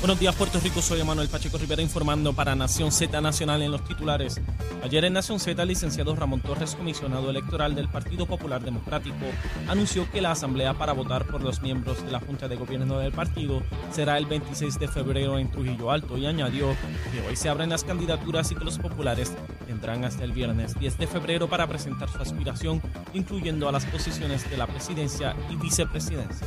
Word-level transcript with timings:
Buenos 0.00 0.20
días, 0.20 0.34
Puerto 0.34 0.60
Rico. 0.60 0.82
Soy 0.82 1.02
Manuel 1.02 1.28
Pacheco 1.28 1.56
Rivera 1.56 1.80
informando 1.80 2.34
para 2.34 2.54
Nación 2.54 2.92
Z 2.92 3.18
Nacional 3.22 3.62
en 3.62 3.72
los 3.72 3.82
titulares. 3.82 4.40
Ayer 4.84 5.06
en 5.06 5.14
Nación 5.14 5.40
Z, 5.40 5.60
el 5.60 5.68
licenciado 5.68 6.14
Ramón 6.14 6.42
Torres, 6.42 6.74
comisionado 6.74 7.30
electoral 7.30 7.74
del 7.74 7.88
Partido 7.88 8.26
Popular 8.26 8.62
Democrático, 8.62 9.24
anunció 9.66 10.08
que 10.10 10.20
la 10.20 10.32
asamblea 10.32 10.74
para 10.74 10.92
votar 10.92 11.26
por 11.26 11.42
los 11.42 11.62
miembros 11.62 12.04
de 12.04 12.12
la 12.12 12.20
Junta 12.20 12.46
de 12.46 12.56
Gobierno 12.56 12.98
del 12.98 13.10
partido 13.10 13.62
será 13.90 14.18
el 14.18 14.26
26 14.26 14.78
de 14.78 14.86
febrero 14.86 15.38
en 15.38 15.50
Trujillo 15.50 15.90
Alto 15.90 16.18
y 16.18 16.26
añadió 16.26 16.76
que 17.10 17.26
hoy 17.26 17.34
se 17.34 17.48
abren 17.48 17.70
las 17.70 17.82
candidaturas 17.82 18.52
y 18.52 18.54
que 18.54 18.64
los 18.64 18.78
populares 18.78 19.32
tendrán 19.66 20.04
hasta 20.04 20.24
el 20.24 20.32
viernes 20.32 20.78
10 20.78 20.98
de 20.98 21.06
febrero 21.06 21.48
para 21.48 21.66
presentar 21.66 22.10
su 22.10 22.18
aspiración, 22.18 22.82
incluyendo 23.14 23.66
a 23.68 23.72
las 23.72 23.86
posiciones 23.86 24.48
de 24.48 24.58
la 24.58 24.66
presidencia 24.66 25.34
y 25.50 25.56
vicepresidencia. 25.56 26.46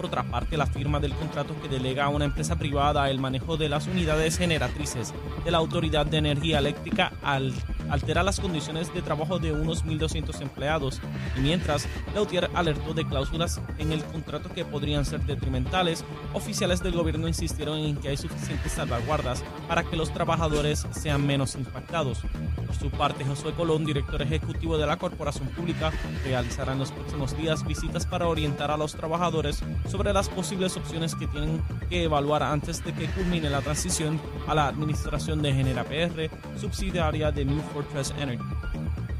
Por 0.00 0.06
otra 0.06 0.22
parte, 0.22 0.56
la 0.56 0.64
firma 0.64 0.98
del 0.98 1.12
contrato 1.12 1.54
que 1.60 1.68
delega 1.68 2.06
a 2.06 2.08
una 2.08 2.24
empresa 2.24 2.58
privada 2.58 3.10
el 3.10 3.18
manejo 3.18 3.58
de 3.58 3.68
las 3.68 3.86
unidades 3.86 4.38
generatrices 4.38 5.12
de 5.44 5.50
la 5.50 5.58
Autoridad 5.58 6.06
de 6.06 6.16
Energía 6.16 6.58
Eléctrica 6.58 7.12
al 7.22 7.52
altera 7.90 8.22
las 8.22 8.40
condiciones 8.40 8.92
de 8.94 9.02
trabajo 9.02 9.38
de 9.38 9.52
unos 9.52 9.84
1.200 9.84 10.40
empleados 10.40 11.00
y 11.36 11.40
mientras 11.40 11.86
Lautier 12.14 12.50
alertó 12.54 12.94
de 12.94 13.06
cláusulas 13.06 13.60
en 13.78 13.92
el 13.92 14.04
contrato 14.04 14.48
que 14.52 14.64
podrían 14.64 15.04
ser 15.04 15.20
detrimentales, 15.22 16.04
oficiales 16.32 16.82
del 16.82 16.92
gobierno 16.92 17.28
insistieron 17.28 17.78
en 17.78 17.96
que 17.96 18.08
hay 18.08 18.16
suficientes 18.16 18.72
salvaguardas 18.72 19.42
para 19.68 19.84
que 19.84 19.96
los 19.96 20.12
trabajadores 20.12 20.86
sean 20.92 21.26
menos 21.26 21.54
impactados. 21.54 22.22
Por 22.66 22.74
su 22.76 22.90
parte, 22.90 23.24
Josué 23.24 23.52
Colón, 23.52 23.84
director 23.84 24.22
ejecutivo 24.22 24.78
de 24.78 24.86
la 24.86 24.96
Corporación 24.96 25.48
Pública, 25.48 25.92
realizará 26.24 26.72
en 26.72 26.78
los 26.78 26.92
próximos 26.92 27.36
días 27.36 27.66
visitas 27.66 28.06
para 28.06 28.28
orientar 28.28 28.70
a 28.70 28.76
los 28.76 28.94
trabajadores 28.94 29.62
sobre 29.88 30.12
las 30.12 30.28
posibles 30.28 30.76
opciones 30.76 31.14
que 31.14 31.26
tienen 31.26 31.62
que 31.88 32.04
evaluar 32.04 32.42
antes 32.42 32.84
de 32.84 32.92
que 32.92 33.06
culmine 33.06 33.50
la 33.50 33.60
transición 33.60 34.20
a 34.46 34.54
la 34.54 34.68
administración 34.68 35.42
de 35.42 35.52
Genera 35.52 35.84
PR, 35.84 36.30
subsidiaria 36.58 37.32
de 37.32 37.44
New 37.44 37.60
Fortress 37.82 38.14
Energy. 38.18 38.44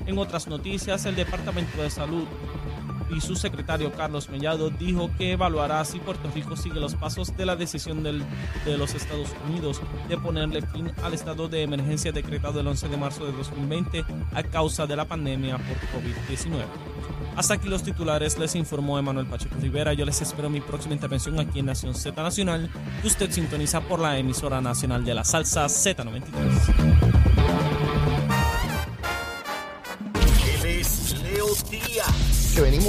En 0.06 0.18
otras 0.18 0.46
noticias, 0.48 1.04
el 1.06 1.16
Departamento 1.16 1.82
de 1.82 1.90
Salud 1.90 2.24
y 3.10 3.20
su 3.20 3.34
secretario 3.34 3.92
Carlos 3.92 4.28
Mellado 4.28 4.70
dijo 4.70 5.10
que 5.18 5.32
evaluará 5.32 5.84
si 5.84 5.98
Puerto 5.98 6.30
Rico 6.32 6.56
sigue 6.56 6.78
los 6.78 6.94
pasos 6.94 7.36
de 7.36 7.44
la 7.44 7.56
decisión 7.56 8.02
del, 8.02 8.22
de 8.64 8.78
los 8.78 8.94
Estados 8.94 9.30
Unidos 9.48 9.80
de 10.08 10.16
ponerle 10.16 10.62
fin 10.62 10.92
al 11.02 11.14
estado 11.14 11.48
de 11.48 11.62
emergencia 11.62 12.12
decretado 12.12 12.60
el 12.60 12.66
11 12.66 12.88
de 12.88 12.96
marzo 12.96 13.24
de 13.24 13.32
2020 13.32 14.04
a 14.32 14.42
causa 14.44 14.86
de 14.86 14.96
la 14.96 15.06
pandemia 15.06 15.58
por 15.58 16.02
COVID-19. 16.02 16.64
Hasta 17.36 17.54
aquí 17.54 17.68
los 17.68 17.82
titulares, 17.82 18.38
les 18.38 18.54
informó 18.54 18.98
Emanuel 18.98 19.26
Pacheco 19.26 19.56
Rivera. 19.60 19.92
Yo 19.92 20.04
les 20.04 20.20
espero 20.20 20.50
mi 20.50 20.60
próxima 20.60 20.94
intervención 20.94 21.38
aquí 21.40 21.60
en 21.60 21.66
Nación 21.66 21.94
Z 21.94 22.20
Nacional, 22.22 22.70
que 23.00 23.08
usted 23.08 23.30
sintoniza 23.30 23.80
por 23.80 24.00
la 24.00 24.18
emisora 24.18 24.60
nacional 24.60 25.04
de 25.04 25.14
la 25.14 25.24
salsa 25.24 25.66
Z93. 25.66 27.19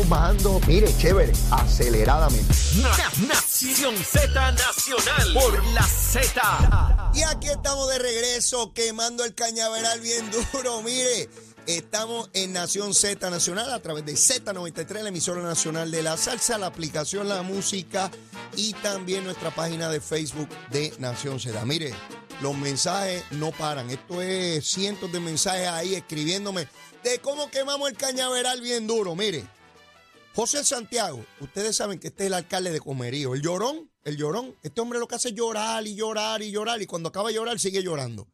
Bajando, 0.07 0.59
mire, 0.67 0.87
chévere, 0.97 1.31
aceleradamente. 1.51 2.53
Na- 2.81 3.27
Nación 3.27 3.95
Z 3.97 4.51
Nacional 4.51 5.33
por 5.33 5.63
la 5.73 5.83
Z. 5.83 7.11
Y 7.13 7.23
aquí 7.23 7.47
estamos 7.49 7.87
de 7.89 7.99
regreso 7.99 8.73
quemando 8.73 9.23
el 9.23 9.33
cañaveral 9.35 9.99
bien 10.01 10.29
duro. 10.53 10.81
Mire, 10.81 11.29
estamos 11.65 12.29
en 12.33 12.53
Nación 12.53 12.93
Z 12.93 13.29
Nacional 13.29 13.71
a 13.71 13.79
través 13.79 14.05
de 14.05 14.13
Z93, 14.13 15.01
la 15.03 15.09
emisora 15.09 15.41
nacional 15.41 15.91
de 15.91 16.01
la 16.03 16.17
salsa, 16.17 16.57
la 16.57 16.67
aplicación 16.67 17.29
La 17.29 17.41
Música 17.41 18.09
y 18.55 18.73
también 18.73 19.23
nuestra 19.23 19.51
página 19.53 19.89
de 19.89 20.01
Facebook 20.01 20.49
de 20.71 20.93
Nación 20.99 21.39
Z. 21.39 21.63
Mire, 21.65 21.93
los 22.41 22.55
mensajes 22.55 23.23
no 23.31 23.51
paran. 23.51 23.89
Esto 23.89 24.21
es 24.21 24.65
cientos 24.65 25.11
de 25.11 25.19
mensajes 25.19 25.67
ahí 25.67 25.95
escribiéndome 25.95 26.67
de 27.03 27.19
cómo 27.19 27.49
quemamos 27.49 27.89
el 27.89 27.95
cañaveral 27.97 28.61
bien 28.61 28.87
duro. 28.87 29.15
Mire, 29.15 29.43
José 30.33 30.63
Santiago, 30.63 31.25
ustedes 31.41 31.75
saben 31.75 31.99
que 31.99 32.07
este 32.07 32.23
es 32.23 32.27
el 32.27 32.33
alcalde 32.33 32.71
de 32.71 32.79
Comerío, 32.79 33.35
el 33.35 33.41
llorón, 33.41 33.91
el 34.03 34.15
llorón. 34.15 34.55
Este 34.63 34.79
hombre 34.79 34.97
lo 34.97 35.07
que 35.07 35.15
hace 35.15 35.29
es 35.29 35.35
llorar 35.35 35.85
y 35.85 35.95
llorar 35.95 36.41
y 36.41 36.51
llorar 36.51 36.81
y 36.81 36.87
cuando 36.87 37.09
acaba 37.09 37.29
de 37.29 37.35
llorar 37.35 37.59
sigue 37.59 37.83
llorando. 37.83 38.31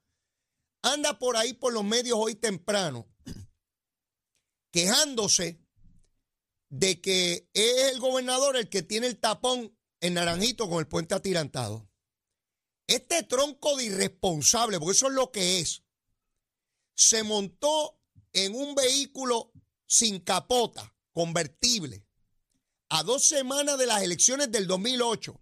Anda 0.83 1.17
por 1.17 1.37
ahí 1.37 1.53
por 1.53 1.73
los 1.73 1.83
medios 1.83 2.17
hoy 2.21 2.35
temprano 2.35 3.07
quejándose 4.71 5.59
de 6.69 7.01
que 7.01 7.49
es 7.53 7.91
el 7.91 7.99
gobernador 7.99 8.57
el 8.57 8.69
que 8.69 8.83
tiene 8.83 9.07
el 9.07 9.17
tapón 9.17 9.75
en 9.99 10.13
Naranjito 10.13 10.69
con 10.69 10.79
el 10.79 10.87
puente 10.87 11.15
atirantado. 11.15 11.89
Este 12.85 13.23
tronco 13.23 13.75
de 13.75 13.85
irresponsable, 13.85 14.79
porque 14.79 14.93
eso 14.93 15.07
es 15.07 15.13
lo 15.13 15.31
que 15.31 15.59
es, 15.59 15.83
se 16.93 17.23
montó 17.23 17.99
en 18.33 18.55
un 18.55 18.75
vehículo 18.75 19.51
sin 19.87 20.19
capota, 20.19 20.93
convertible, 21.17 22.05
a 22.89 23.01
dos 23.01 23.27
semanas 23.27 23.79
de 23.79 23.87
las 23.87 24.03
elecciones 24.03 24.51
del 24.51 24.67
2008, 24.67 25.41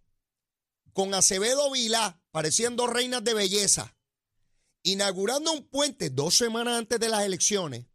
con 0.94 1.14
Acevedo 1.14 1.70
Vilá, 1.70 2.24
pareciendo 2.32 2.88
reinas 2.88 3.26
de 3.26 3.34
belleza, 3.34 3.98
inaugurando 4.84 5.52
un 5.52 5.68
puente 5.68 6.10
dos 6.10 6.38
semanas 6.38 6.78
antes 6.78 6.98
de 6.98 7.10
las 7.10 7.26
elecciones, 7.26 7.88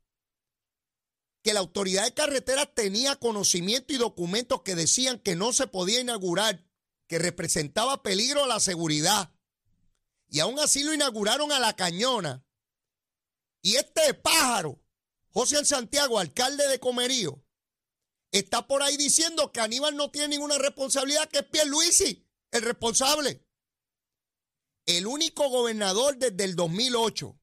que 1.43 1.55
la 1.55 1.61
autoridad 1.61 2.05
de 2.05 2.13
carreteras 2.13 2.69
tenía 2.75 3.17
conocimiento 3.17 3.95
y 3.95 3.97
documentos 3.97 4.61
que 4.61 4.75
decían 4.75 5.19
que 5.19 5.35
no 5.35 5.55
se 5.55 5.67
podía 5.67 6.01
inaugurar, 6.01 6.63
que 7.07 7.19
representaba 7.19 8.03
peligro 8.03 8.45
a 8.45 8.47
la 8.47 8.61
seguridad. 8.61 9.33
Y 10.29 10.41
aún 10.41 10.59
así 10.59 10.85
lo 10.85 10.93
inauguraron 10.93 11.51
a 11.51 11.59
la 11.59 11.75
cañona. 11.77 12.45
Y 13.63 13.77
este 13.77 14.13
pájaro, 14.13 14.85
José 15.31 15.65
Santiago, 15.65 16.19
alcalde 16.19 16.69
de 16.69 16.79
Comerío, 16.79 17.43
está 18.31 18.67
por 18.67 18.83
ahí 18.83 18.97
diciendo 18.97 19.53
que 19.53 19.61
Aníbal 19.61 19.97
no 19.97 20.11
tiene 20.11 20.29
ninguna 20.29 20.59
responsabilidad, 20.59 21.29
que 21.29 21.39
es 21.39 21.45
Pierluisi, 21.45 22.27
el 22.51 22.63
responsable. 22.63 23.45
El 24.87 25.07
único 25.07 25.49
gobernador 25.49 26.17
desde 26.17 26.45
el 26.45 26.57
2008 26.57 27.37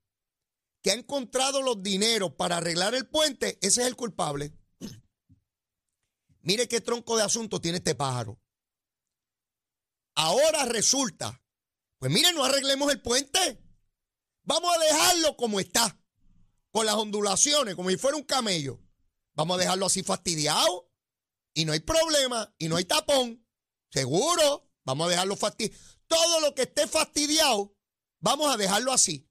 que 0.81 0.91
ha 0.91 0.93
encontrado 0.93 1.61
los 1.61 1.83
dineros 1.83 2.33
para 2.33 2.57
arreglar 2.57 2.95
el 2.95 3.07
puente, 3.07 3.57
ese 3.61 3.81
es 3.81 3.87
el 3.87 3.95
culpable. 3.95 4.53
Mire 6.41 6.67
qué 6.67 6.79
tronco 6.79 7.17
de 7.17 7.23
asunto 7.23 7.59
tiene 7.59 7.79
este 7.79 7.93
pájaro. 7.93 8.39
Ahora 10.15 10.65
resulta, 10.65 11.43
pues 11.99 12.11
mire, 12.11 12.31
no 12.31 12.43
arreglemos 12.43 12.91
el 12.91 13.01
puente. 13.01 13.61
Vamos 14.43 14.73
a 14.73 14.79
dejarlo 14.79 15.35
como 15.35 15.59
está, 15.59 15.99
con 16.71 16.85
las 16.85 16.95
ondulaciones, 16.95 17.75
como 17.75 17.89
si 17.89 17.97
fuera 17.97 18.15
un 18.15 18.23
camello. 18.23 18.79
Vamos 19.37 19.57
a 19.57 19.59
dejarlo 19.59 19.85
así 19.85 20.01
fastidiado 20.01 20.91
y 21.53 21.65
no 21.65 21.73
hay 21.73 21.79
problema 21.79 22.53
y 22.57 22.67
no 22.67 22.75
hay 22.75 22.85
tapón. 22.85 23.47
Seguro, 23.91 24.67
vamos 24.83 25.07
a 25.07 25.09
dejarlo 25.11 25.37
fastidiado. 25.37 25.79
Todo 26.07 26.39
lo 26.39 26.55
que 26.55 26.63
esté 26.63 26.87
fastidiado, 26.87 27.77
vamos 28.19 28.51
a 28.51 28.57
dejarlo 28.57 28.91
así. 28.91 29.29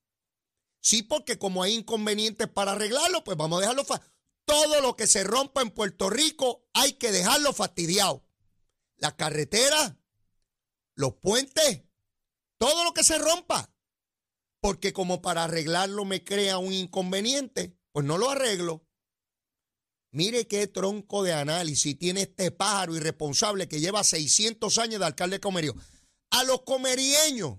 Sí, 0.81 1.03
porque 1.03 1.39
como 1.39 1.65
hay 1.65 1.75
inconvenientes 1.75 2.47
para 2.47 2.73
arreglarlo, 2.73 3.25
pues 3.25 3.37
vamos 3.37 3.59
a 3.59 3.61
dejarlo 3.63 3.85
fastidiado. 3.85 4.17
Todo 4.45 4.81
lo 4.81 4.95
que 4.95 5.09
se 5.09 5.25
rompa 5.25 5.61
en 5.61 5.73
Puerto 5.73 6.09
Rico 6.09 6.69
hay 6.73 6.93
que 6.93 7.11
dejarlo 7.11 7.53
fastidiado. 7.53 8.25
Las 8.99 9.15
carreteras, 9.15 9.97
los 10.95 11.15
puentes, 11.15 11.83
todo 12.59 12.85
lo 12.85 12.95
que 12.95 13.03
se 13.03 13.19
rompa. 13.19 13.75
Porque 14.61 14.93
como 14.93 15.21
para 15.21 15.45
arreglarlo 15.45 16.05
me 16.05 16.23
crea 16.23 16.59
un 16.59 16.73
inconveniente, 16.73 17.77
pues 17.91 18.07
no 18.07 18.19
lo 18.19 18.31
arreglo. 18.31 18.86
Mire 20.17 20.47
qué 20.49 20.67
tronco 20.67 21.23
de 21.23 21.35
análisis 21.35 21.99
tiene 21.99 22.23
este 22.23 22.51
pájaro 22.51 22.97
irresponsable 22.97 23.69
que 23.69 23.81
lleva 23.81 24.03
600 24.03 24.79
años 24.79 24.99
de 24.99 25.05
alcalde 25.05 25.37
de 25.37 25.41
Comerío. 25.41 25.75
A 26.31 26.43
los 26.45 26.63
comerieños, 26.63 27.59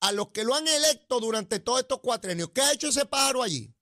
a 0.00 0.12
los 0.12 0.28
que 0.30 0.42
lo 0.42 0.54
han 0.54 0.66
electo 0.66 1.20
durante 1.20 1.60
todos 1.60 1.80
estos 1.80 2.00
cuatrenios, 2.00 2.48
¿qué 2.54 2.62
ha 2.62 2.72
hecho 2.72 2.88
ese 2.88 3.04
pájaro 3.04 3.42
allí? 3.42 3.76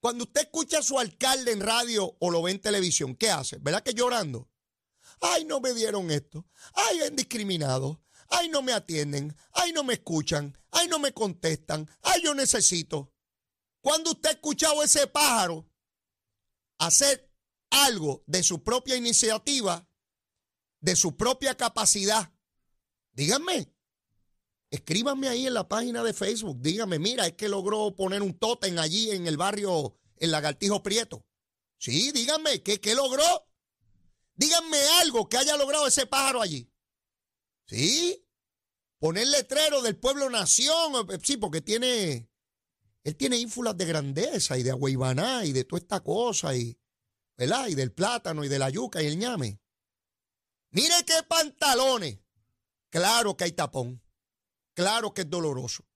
Cuando 0.00 0.24
usted 0.24 0.40
escucha 0.40 0.80
a 0.80 0.82
su 0.82 0.98
alcalde 0.98 1.52
en 1.52 1.60
radio 1.60 2.16
o 2.18 2.30
lo 2.32 2.42
ve 2.42 2.50
en 2.50 2.60
televisión, 2.60 3.14
¿qué 3.14 3.30
hace? 3.30 3.58
¿Verdad 3.60 3.84
que 3.84 3.94
llorando? 3.94 4.50
Ay, 5.20 5.44
no 5.44 5.60
me 5.60 5.72
dieron 5.72 6.10
esto. 6.10 6.48
Ay, 6.72 7.00
han 7.02 7.14
discriminado. 7.14 8.02
Ay, 8.28 8.48
no 8.48 8.60
me 8.60 8.72
atienden. 8.72 9.36
Ay, 9.52 9.72
no 9.72 9.84
me 9.84 9.94
escuchan. 9.94 10.58
Ay, 10.72 10.88
no 10.88 10.98
me 10.98 11.12
contestan. 11.12 11.88
Ay, 12.02 12.22
yo 12.24 12.34
necesito. 12.34 13.12
¿Cuándo 13.80 14.10
usted 14.10 14.30
ha 14.30 14.32
escuchado 14.32 14.82
ese 14.82 15.06
pájaro 15.06 15.70
hacer 16.86 17.30
algo 17.70 18.22
de 18.26 18.42
su 18.42 18.62
propia 18.62 18.96
iniciativa, 18.96 19.88
de 20.80 20.96
su 20.96 21.16
propia 21.16 21.56
capacidad? 21.56 22.32
Díganme. 23.12 23.72
Escríbanme 24.70 25.28
ahí 25.28 25.46
en 25.46 25.54
la 25.54 25.68
página 25.68 26.02
de 26.02 26.12
Facebook. 26.12 26.60
Díganme, 26.60 26.98
mira, 26.98 27.26
es 27.26 27.34
que 27.34 27.48
logró 27.48 27.94
poner 27.94 28.22
un 28.22 28.38
tótem 28.38 28.78
allí 28.78 29.10
en 29.10 29.26
el 29.26 29.36
barrio 29.36 29.96
el 30.16 30.30
lagartijo 30.30 30.82
prieto. 30.82 31.24
Sí, 31.78 32.12
díganme, 32.12 32.62
¿qué, 32.62 32.80
qué 32.80 32.94
logró? 32.94 33.24
Díganme 34.34 34.78
algo 35.00 35.28
que 35.28 35.36
haya 35.36 35.56
logrado 35.56 35.86
ese 35.86 36.06
pájaro 36.06 36.42
allí. 36.42 36.70
Sí, 37.66 38.26
poner 38.98 39.28
letrero 39.28 39.82
del 39.82 39.96
pueblo 39.96 40.28
nación, 40.30 41.06
eh, 41.10 41.18
sí, 41.22 41.36
porque 41.36 41.60
tiene, 41.60 42.28
él 43.04 43.16
tiene 43.16 43.36
ínfulas 43.36 43.76
de 43.76 43.84
grandeza 43.84 44.56
y 44.56 44.62
de 44.62 44.70
agüeybaná 44.70 45.44
y 45.44 45.52
de 45.52 45.64
toda 45.64 45.80
esta 45.80 46.00
cosa 46.00 46.56
y, 46.56 46.78
¿verdad? 47.36 47.68
Y 47.68 47.74
del 47.74 47.92
plátano 47.92 48.44
y 48.44 48.48
de 48.48 48.58
la 48.58 48.70
yuca 48.70 49.02
y 49.02 49.06
el 49.06 49.18
ñame. 49.18 49.60
Mire 50.70 50.94
qué 51.06 51.22
pantalones. 51.28 52.18
Claro 52.90 53.36
que 53.36 53.44
hay 53.44 53.52
tapón. 53.52 54.02
Claro 54.72 55.12
que 55.12 55.20
es 55.20 55.30
doloroso. 55.30 55.86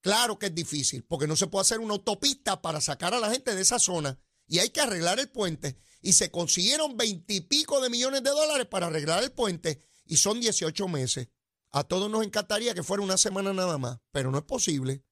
Claro 0.00 0.38
que 0.38 0.46
es 0.46 0.54
difícil, 0.54 1.04
porque 1.04 1.26
no 1.26 1.36
se 1.36 1.46
puede 1.46 1.62
hacer 1.62 1.78
una 1.78 1.94
autopista 1.94 2.60
para 2.60 2.80
sacar 2.80 3.14
a 3.14 3.20
la 3.20 3.30
gente 3.30 3.54
de 3.54 3.62
esa 3.62 3.78
zona 3.78 4.18
y 4.46 4.58
hay 4.58 4.70
que 4.70 4.80
arreglar 4.80 5.20
el 5.20 5.30
puente. 5.30 5.78
Y 6.02 6.12
se 6.14 6.30
consiguieron 6.30 6.96
veintipico 6.96 7.80
de 7.80 7.88
millones 7.88 8.22
de 8.22 8.30
dólares 8.30 8.66
para 8.66 8.88
arreglar 8.88 9.22
el 9.22 9.32
puente 9.32 9.80
y 10.04 10.16
son 10.16 10.40
18 10.40 10.88
meses. 10.88 11.28
A 11.70 11.84
todos 11.84 12.10
nos 12.10 12.24
encantaría 12.24 12.74
que 12.74 12.82
fuera 12.82 13.02
una 13.02 13.16
semana 13.16 13.52
nada 13.52 13.78
más, 13.78 14.00
pero 14.10 14.30
no 14.30 14.38
es 14.38 14.44
posible. 14.44 15.04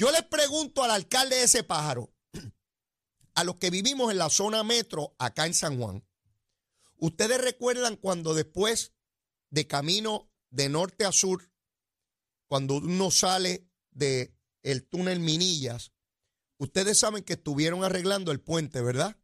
Yo 0.00 0.10
les 0.10 0.22
pregunto 0.22 0.82
al 0.82 0.92
alcalde 0.92 1.36
de 1.36 1.42
ese 1.42 1.62
pájaro, 1.62 2.10
a 3.34 3.44
los 3.44 3.56
que 3.56 3.68
vivimos 3.68 4.10
en 4.10 4.16
la 4.16 4.30
zona 4.30 4.64
metro 4.64 5.14
acá 5.18 5.44
en 5.44 5.52
San 5.52 5.78
Juan, 5.78 6.02
¿ustedes 6.96 7.38
recuerdan 7.38 7.96
cuando 7.96 8.32
después 8.32 8.94
de 9.50 9.66
camino 9.66 10.32
de 10.48 10.70
norte 10.70 11.04
a 11.04 11.12
sur, 11.12 11.52
cuando 12.48 12.76
uno 12.76 13.10
sale 13.10 13.68
de 13.90 14.34
el 14.62 14.88
túnel 14.88 15.20
Minillas, 15.20 15.92
ustedes 16.56 16.98
saben 16.98 17.22
que 17.22 17.34
estuvieron 17.34 17.84
arreglando 17.84 18.32
el 18.32 18.40
puente, 18.40 18.80
¿verdad? 18.80 19.18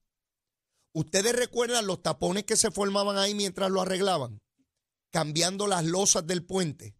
Ustedes 0.92 1.34
recuerdan 1.34 1.86
los 1.86 2.02
tapones 2.02 2.44
que 2.44 2.58
se 2.58 2.70
formaban 2.70 3.16
ahí 3.16 3.34
mientras 3.34 3.70
lo 3.70 3.80
arreglaban, 3.80 4.42
cambiando 5.10 5.68
las 5.68 5.86
losas 5.86 6.26
del 6.26 6.44
puente. 6.44 6.98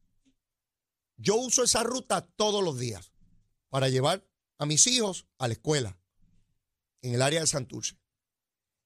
Yo 1.19 1.37
uso 1.37 1.63
esa 1.63 1.83
ruta 1.83 2.27
todos 2.27 2.65
los 2.65 2.79
días 2.79 3.13
para 3.77 3.91
llevar 3.91 4.27
a 4.59 4.65
mis 4.65 4.87
hijos 4.87 5.27
a 5.37 5.49
la 5.49 5.53
escuela 5.53 6.01
en 7.03 7.13
el 7.13 7.21
área 7.21 7.43
de 7.43 7.47
Santurce. 7.47 8.01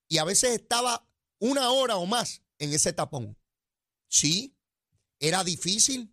Y 0.09 0.19
a 0.19 0.25
veces 0.25 0.51
estaba 0.51 1.09
una 1.39 1.71
hora 1.71 1.95
o 1.95 2.07
más 2.07 2.43
en 2.59 2.73
ese 2.73 2.93
tapón. 2.93 3.39
Sí, 4.09 4.59
era 5.21 5.45
difícil, 5.45 6.13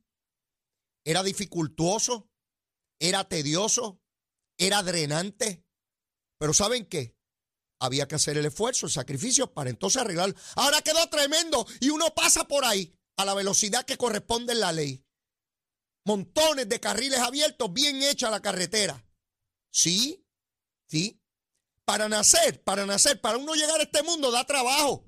era 1.04 1.24
dificultuoso, 1.24 2.30
era 3.00 3.28
tedioso, 3.28 4.00
era 4.60 4.84
drenante. 4.84 5.66
Pero 6.38 6.54
¿saben 6.54 6.86
qué? 6.86 7.18
Había 7.80 8.08
que 8.08 8.14
hacer 8.14 8.38
el 8.38 8.46
esfuerzo, 8.46 8.86
el 8.86 8.92
sacrificio 8.92 9.56
para 9.56 9.72
entonces 9.72 10.04
arreglarlo. 10.04 10.36
Ahora 10.56 10.84
quedó 10.84 11.10
tremendo 11.10 11.66
y 11.80 11.90
uno 11.90 12.14
pasa 12.14 12.48
por 12.48 12.64
ahí 12.64 12.94
a 13.16 13.26
la 13.26 13.34
velocidad 13.34 13.88
que 13.88 13.98
corresponde 13.98 14.54
en 14.54 14.60
la 14.60 14.72
ley. 14.72 15.04
Montones 16.08 16.70
de 16.70 16.80
carriles 16.80 17.20
abiertos, 17.20 17.74
bien 17.74 18.02
hecha 18.02 18.30
la 18.30 18.42
carretera. 18.42 19.06
Sí, 19.70 20.26
sí. 20.86 21.22
Para 21.84 22.08
nacer, 22.08 22.64
para 22.64 22.86
nacer, 22.86 23.20
para 23.20 23.38
uno 23.38 23.56
llegar 23.56 23.82
a 23.82 23.84
este 23.84 24.04
mundo 24.04 24.32
da 24.32 24.46
trabajo. 24.46 25.06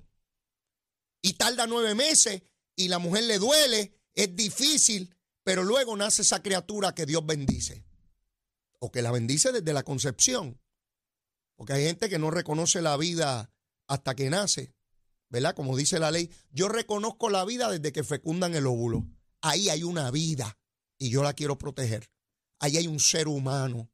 Y 1.22 1.36
tarda 1.36 1.68
nueve 1.68 1.96
meses 1.96 2.44
y 2.76 2.90
la 2.90 3.00
mujer 3.00 3.24
le 3.24 3.38
duele, 3.38 3.98
es 4.14 4.36
difícil, 4.36 5.16
pero 5.42 5.64
luego 5.64 5.96
nace 5.96 6.22
esa 6.22 6.44
criatura 6.44 6.94
que 6.94 7.06
Dios 7.06 7.26
bendice. 7.26 7.86
O 8.80 8.92
que 8.92 9.02
la 9.02 9.12
bendice 9.12 9.54
desde 9.54 9.72
la 9.72 9.84
concepción. 9.84 10.62
Porque 11.56 11.72
hay 11.72 11.86
gente 11.86 12.10
que 12.10 12.20
no 12.20 12.30
reconoce 12.30 12.82
la 12.82 12.98
vida 12.98 13.54
hasta 13.88 14.16
que 14.16 14.30
nace. 14.30 14.76
¿Verdad? 15.30 15.56
Como 15.56 15.78
dice 15.78 15.98
la 15.98 16.12
ley, 16.12 16.30
yo 16.52 16.68
reconozco 16.68 17.30
la 17.30 17.46
vida 17.46 17.72
desde 17.72 17.94
que 17.94 18.04
fecundan 18.04 18.54
el 18.54 18.68
óvulo. 18.68 19.08
Ahí 19.40 19.70
hay 19.70 19.84
una 19.84 20.12
vida 20.12 20.59
y 21.00 21.10
yo 21.10 21.24
la 21.24 21.34
quiero 21.34 21.58
proteger. 21.58 22.12
Ahí 22.60 22.78
hay 22.78 22.88
un 22.88 23.00
ser 23.00 23.28
humano 23.28 23.90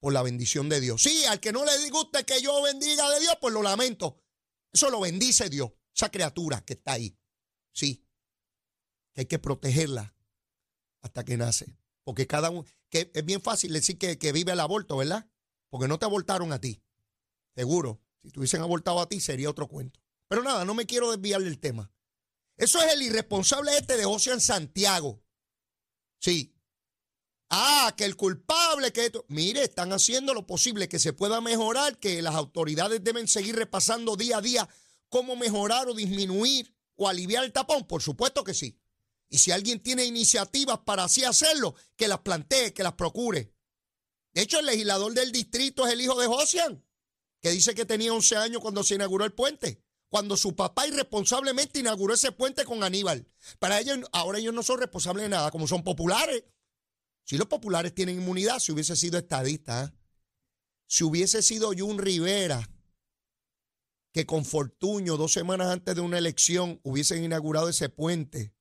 por 0.00 0.12
la 0.12 0.22
bendición 0.22 0.68
de 0.68 0.80
Dios. 0.80 1.02
Sí, 1.02 1.24
al 1.26 1.38
que 1.38 1.52
no 1.52 1.64
le 1.64 1.90
guste 1.90 2.24
que 2.24 2.42
yo 2.42 2.60
bendiga 2.62 3.08
de 3.10 3.20
Dios, 3.20 3.36
pues 3.40 3.54
lo 3.54 3.62
lamento. 3.62 4.20
Eso 4.72 4.90
lo 4.90 5.00
bendice 5.00 5.48
Dios, 5.48 5.70
esa 5.94 6.10
criatura 6.10 6.64
que 6.64 6.72
está 6.72 6.92
ahí. 6.92 7.16
Sí, 7.72 8.04
hay 9.14 9.26
que 9.26 9.38
protegerla 9.38 10.16
hasta 11.02 11.24
que 11.24 11.36
nace. 11.36 11.78
Porque 12.02 12.26
cada 12.26 12.50
uno, 12.50 12.64
que 12.90 13.10
es 13.14 13.24
bien 13.24 13.40
fácil 13.40 13.72
decir 13.72 13.98
que, 13.98 14.18
que 14.18 14.32
vive 14.32 14.52
el 14.52 14.60
aborto, 14.60 14.96
¿verdad? 14.96 15.30
Porque 15.70 15.88
no 15.88 15.98
te 15.98 16.04
abortaron 16.04 16.52
a 16.52 16.60
ti. 16.60 16.82
Seguro. 17.54 18.00
Si 18.22 18.30
te 18.30 18.38
hubiesen 18.38 18.62
abortado 18.62 19.00
a 19.00 19.08
ti 19.08 19.20
sería 19.20 19.50
otro 19.50 19.68
cuento. 19.68 20.00
Pero 20.28 20.42
nada, 20.42 20.64
no 20.64 20.74
me 20.74 20.86
quiero 20.86 21.10
desviar 21.10 21.42
del 21.42 21.58
tema. 21.58 21.92
Eso 22.56 22.80
es 22.82 22.92
el 22.92 23.02
irresponsable 23.02 23.76
este 23.76 23.96
de 23.96 24.04
en 24.04 24.40
Santiago. 24.40 25.23
Sí. 26.24 26.54
Ah, 27.50 27.92
que 27.98 28.06
el 28.06 28.16
culpable, 28.16 28.94
que 28.94 29.04
esto. 29.04 29.26
Mire, 29.28 29.62
están 29.62 29.92
haciendo 29.92 30.32
lo 30.32 30.46
posible 30.46 30.88
que 30.88 30.98
se 30.98 31.12
pueda 31.12 31.42
mejorar, 31.42 31.98
que 31.98 32.22
las 32.22 32.34
autoridades 32.34 33.04
deben 33.04 33.28
seguir 33.28 33.56
repasando 33.56 34.16
día 34.16 34.38
a 34.38 34.40
día 34.40 34.66
cómo 35.10 35.36
mejorar 35.36 35.86
o 35.86 35.92
disminuir 35.92 36.74
o 36.96 37.10
aliviar 37.10 37.44
el 37.44 37.52
tapón. 37.52 37.86
Por 37.86 38.00
supuesto 38.00 38.42
que 38.42 38.54
sí. 38.54 38.80
Y 39.28 39.36
si 39.36 39.50
alguien 39.50 39.82
tiene 39.82 40.06
iniciativas 40.06 40.78
para 40.86 41.04
así 41.04 41.24
hacerlo, 41.24 41.74
que 41.94 42.08
las 42.08 42.20
plantee, 42.20 42.72
que 42.72 42.82
las 42.82 42.94
procure. 42.94 43.52
De 44.32 44.40
hecho, 44.40 44.60
el 44.60 44.66
legislador 44.66 45.12
del 45.12 45.30
distrito 45.30 45.86
es 45.86 45.92
el 45.92 46.00
hijo 46.00 46.18
de 46.18 46.26
Josian, 46.26 46.82
que 47.42 47.50
dice 47.50 47.74
que 47.74 47.84
tenía 47.84 48.14
11 48.14 48.36
años 48.38 48.62
cuando 48.62 48.82
se 48.82 48.94
inauguró 48.94 49.26
el 49.26 49.34
puente, 49.34 49.83
cuando 50.14 50.36
su 50.36 50.54
papá 50.54 50.86
irresponsablemente 50.86 51.80
inauguró 51.80 52.14
ese 52.14 52.30
puente 52.30 52.64
con 52.64 52.84
Aníbal. 52.84 53.26
Para 53.58 53.80
ellos, 53.80 53.98
ahora 54.12 54.38
ellos 54.38 54.54
no 54.54 54.62
son 54.62 54.78
responsables 54.78 55.24
de 55.24 55.28
nada, 55.28 55.50
como 55.50 55.66
son 55.66 55.82
populares. 55.82 56.44
Si 57.24 57.36
los 57.36 57.48
populares 57.48 57.96
tienen 57.96 58.20
inmunidad, 58.20 58.60
si 58.60 58.70
hubiese 58.70 58.94
sido 58.94 59.18
estadista, 59.18 59.86
¿eh? 59.86 59.92
si 60.86 61.02
hubiese 61.02 61.42
sido 61.42 61.72
Jun 61.76 61.98
Rivera, 61.98 62.70
que 64.12 64.24
con 64.24 64.44
Fortuño, 64.44 65.16
dos 65.16 65.32
semanas 65.32 65.72
antes 65.72 65.96
de 65.96 66.00
una 66.00 66.18
elección, 66.18 66.78
hubiesen 66.84 67.24
inaugurado 67.24 67.68
ese 67.68 67.88
puente, 67.88 68.54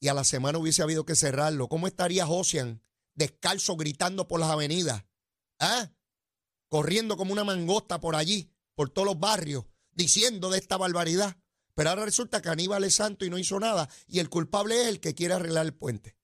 y 0.00 0.08
a 0.08 0.14
la 0.14 0.24
semana 0.24 0.58
hubiese 0.58 0.82
habido 0.82 1.04
que 1.04 1.14
cerrarlo. 1.14 1.68
¿Cómo 1.68 1.86
estaría 1.86 2.26
Josian 2.26 2.82
descalzo 3.14 3.76
gritando 3.76 4.26
por 4.26 4.40
las 4.40 4.50
avenidas? 4.50 5.04
¿Ah? 5.60 5.92
Corriendo 6.66 7.16
como 7.16 7.32
una 7.32 7.44
mangosta 7.44 8.00
por 8.00 8.16
allí, 8.16 8.52
por 8.74 8.90
todos 8.90 9.06
los 9.06 9.20
barrios, 9.20 9.66
diciendo 9.94 10.50
de 10.50 10.58
esta 10.58 10.76
barbaridad. 10.76 11.36
Pero 11.74 11.90
ahora 11.90 12.04
resulta 12.04 12.40
que 12.40 12.48
Aníbal 12.48 12.84
es 12.84 12.94
santo 12.94 13.24
y 13.24 13.30
no 13.30 13.38
hizo 13.38 13.58
nada 13.58 13.88
y 14.06 14.20
el 14.20 14.30
culpable 14.30 14.80
es 14.82 14.88
el 14.88 15.00
que 15.00 15.14
quiere 15.14 15.34
arreglar 15.34 15.66
el 15.66 15.74
puente. 15.74 16.16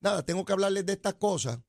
Nada, 0.00 0.24
tengo 0.24 0.44
que 0.44 0.52
hablarles 0.52 0.84
de 0.86 0.92
estas 0.92 1.14
cosas 1.14 1.60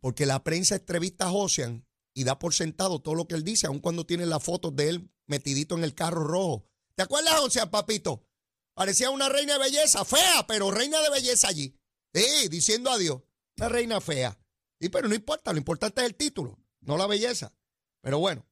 porque 0.00 0.26
la 0.26 0.44
prensa 0.44 0.76
entrevista 0.76 1.26
a 1.26 1.30
Josian 1.30 1.86
y 2.14 2.24
da 2.24 2.38
por 2.38 2.54
sentado 2.54 3.00
todo 3.00 3.14
lo 3.14 3.26
que 3.26 3.34
él 3.34 3.44
dice, 3.44 3.66
aun 3.66 3.80
cuando 3.80 4.06
tiene 4.06 4.26
las 4.26 4.42
fotos 4.42 4.74
de 4.76 4.88
él 4.90 5.10
metidito 5.26 5.74
en 5.74 5.84
el 5.84 5.94
carro 5.94 6.24
rojo. 6.24 6.66
¿Te 6.94 7.02
acuerdas, 7.02 7.40
Josian, 7.40 7.70
papito? 7.70 8.26
Parecía 8.74 9.10
una 9.10 9.28
reina 9.28 9.54
de 9.54 9.58
belleza, 9.58 10.04
fea, 10.04 10.46
pero 10.46 10.70
reina 10.70 11.00
de 11.00 11.10
belleza 11.10 11.48
allí. 11.48 11.74
Sí, 12.14 12.48
diciendo 12.48 12.90
adiós. 12.90 13.22
Una 13.56 13.68
reina 13.68 14.00
fea. 14.00 14.38
Y 14.78 14.90
pero 14.90 15.08
no 15.08 15.14
importa, 15.14 15.52
lo 15.52 15.58
importante 15.58 16.02
es 16.02 16.06
el 16.06 16.14
título, 16.14 16.58
no 16.80 16.96
la 16.96 17.06
belleza. 17.06 17.54
Pero 18.00 18.18
bueno, 18.18 18.46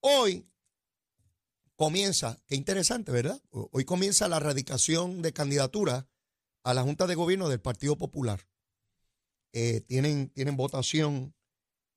hoy 0.00 0.44
comienza, 1.76 2.40
qué 2.46 2.54
interesante, 2.54 3.12
¿verdad? 3.12 3.40
Hoy 3.50 3.84
comienza 3.84 4.28
la 4.28 4.40
radicación 4.40 5.22
de 5.22 5.32
candidatura 5.32 6.08
a 6.62 6.74
la 6.74 6.82
Junta 6.82 7.06
de 7.06 7.14
Gobierno 7.14 7.48
del 7.48 7.60
Partido 7.60 7.96
Popular. 7.96 8.46
Eh, 9.52 9.80
tienen, 9.82 10.30
tienen 10.30 10.56
votación 10.56 11.34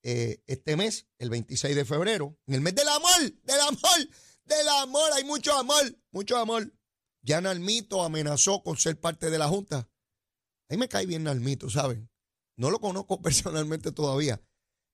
eh, 0.03 0.43
este 0.48 0.75
mes, 0.75 1.07
el 1.17 1.29
26 1.29 1.75
de 1.75 1.86
febrero, 1.86 2.38
en 2.46 2.55
el 2.55 2.62
mes 2.62 2.75
del 2.75 2.88
amor, 2.88 3.19
del 3.43 3.60
amor, 3.62 4.10
del 4.46 4.69
amor, 4.69 5.12
hay 5.13 5.24
mucho 5.24 5.53
amor, 5.57 5.98
mucho 6.12 6.38
amor. 6.38 6.74
Ya 7.22 7.41
Nalmito 7.41 8.03
amenazó 8.03 8.63
con 8.63 8.77
ser 8.77 9.00
parte 9.00 9.29
de 9.29 9.38
la 9.38 9.48
Junta. 9.48 9.89
A 10.69 10.74
mí 10.74 10.77
me 10.77 10.88
cae 10.88 11.05
bien 11.05 11.24
Nalmito, 11.24 11.69
¿saben? 11.69 12.10
No 12.55 12.72
lo 12.72 12.79
conozco 12.79 13.22
personalmente 13.22 13.91
todavía. 13.91 14.41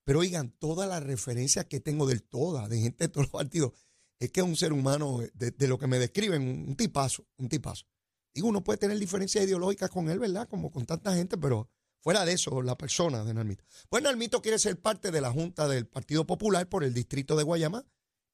Pero 0.04 0.20
oigan, 0.20 0.50
todas 0.58 0.88
las 0.88 1.02
referencias 1.02 1.66
que 1.66 1.80
tengo 1.80 2.06
del 2.06 2.22
toda, 2.22 2.68
de 2.68 2.80
gente 2.80 3.04
de 3.04 3.08
todos 3.08 3.26
los 3.26 3.32
partidos, 3.32 3.72
es 4.18 4.30
que 4.30 4.40
es 4.40 4.46
un 4.46 4.56
ser 4.56 4.72
humano, 4.72 5.20
de, 5.34 5.68
lo 5.68 5.78
que 5.78 5.86
me 5.86 5.98
describen, 5.98 6.42
un 6.68 6.76
tipazo, 6.76 7.26
un 7.36 7.48
tipazo. 7.48 7.86
Digo, 8.34 8.48
uno 8.48 8.64
puede 8.64 8.78
tener 8.78 8.98
diferencias 8.98 9.44
ideológicas 9.44 9.90
con 9.90 10.08
él, 10.08 10.18
¿verdad? 10.18 10.48
Como 10.48 10.70
con 10.70 10.86
tanta 10.86 11.14
gente, 11.14 11.36
pero 11.36 11.70
fuera 12.00 12.24
de 12.24 12.32
eso, 12.32 12.62
la 12.62 12.76
persona 12.76 13.24
de 13.24 13.32
Nalmito. 13.34 13.64
Pues 13.88 14.02
Nalmito 14.02 14.42
quiere 14.42 14.58
ser 14.58 14.80
parte 14.80 15.10
de 15.10 15.20
la 15.20 15.30
Junta 15.30 15.68
del 15.68 15.86
Partido 15.86 16.26
Popular 16.26 16.68
por 16.68 16.84
el 16.84 16.92
distrito 16.94 17.36
de 17.36 17.44
Guayama 17.44 17.84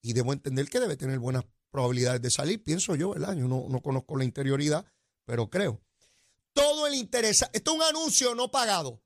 y 0.03 0.13
debo 0.13 0.33
entender 0.33 0.69
que 0.69 0.81
debe 0.81 0.97
tener 0.97 1.19
buenas 1.19 1.45
probabilidades 1.71 2.23
de 2.23 2.31
salir, 2.31 2.63
pienso 2.63 2.97
yo, 2.97 3.11
¿verdad? 3.11 3.37
Yo 3.37 3.47
no, 3.47 3.67
no 3.69 3.81
conozco 3.81 4.17
la 4.17 4.25
interioridad, 4.25 4.85
pero 5.25 5.51
creo. 5.51 5.81
Todo 6.53 6.87
el 6.87 6.95
interés, 6.95 7.45
esto 7.53 7.71
es 7.71 7.77
un 7.77 7.83
anuncio 7.83 8.35
no 8.35 8.51
pagado. 8.51 9.03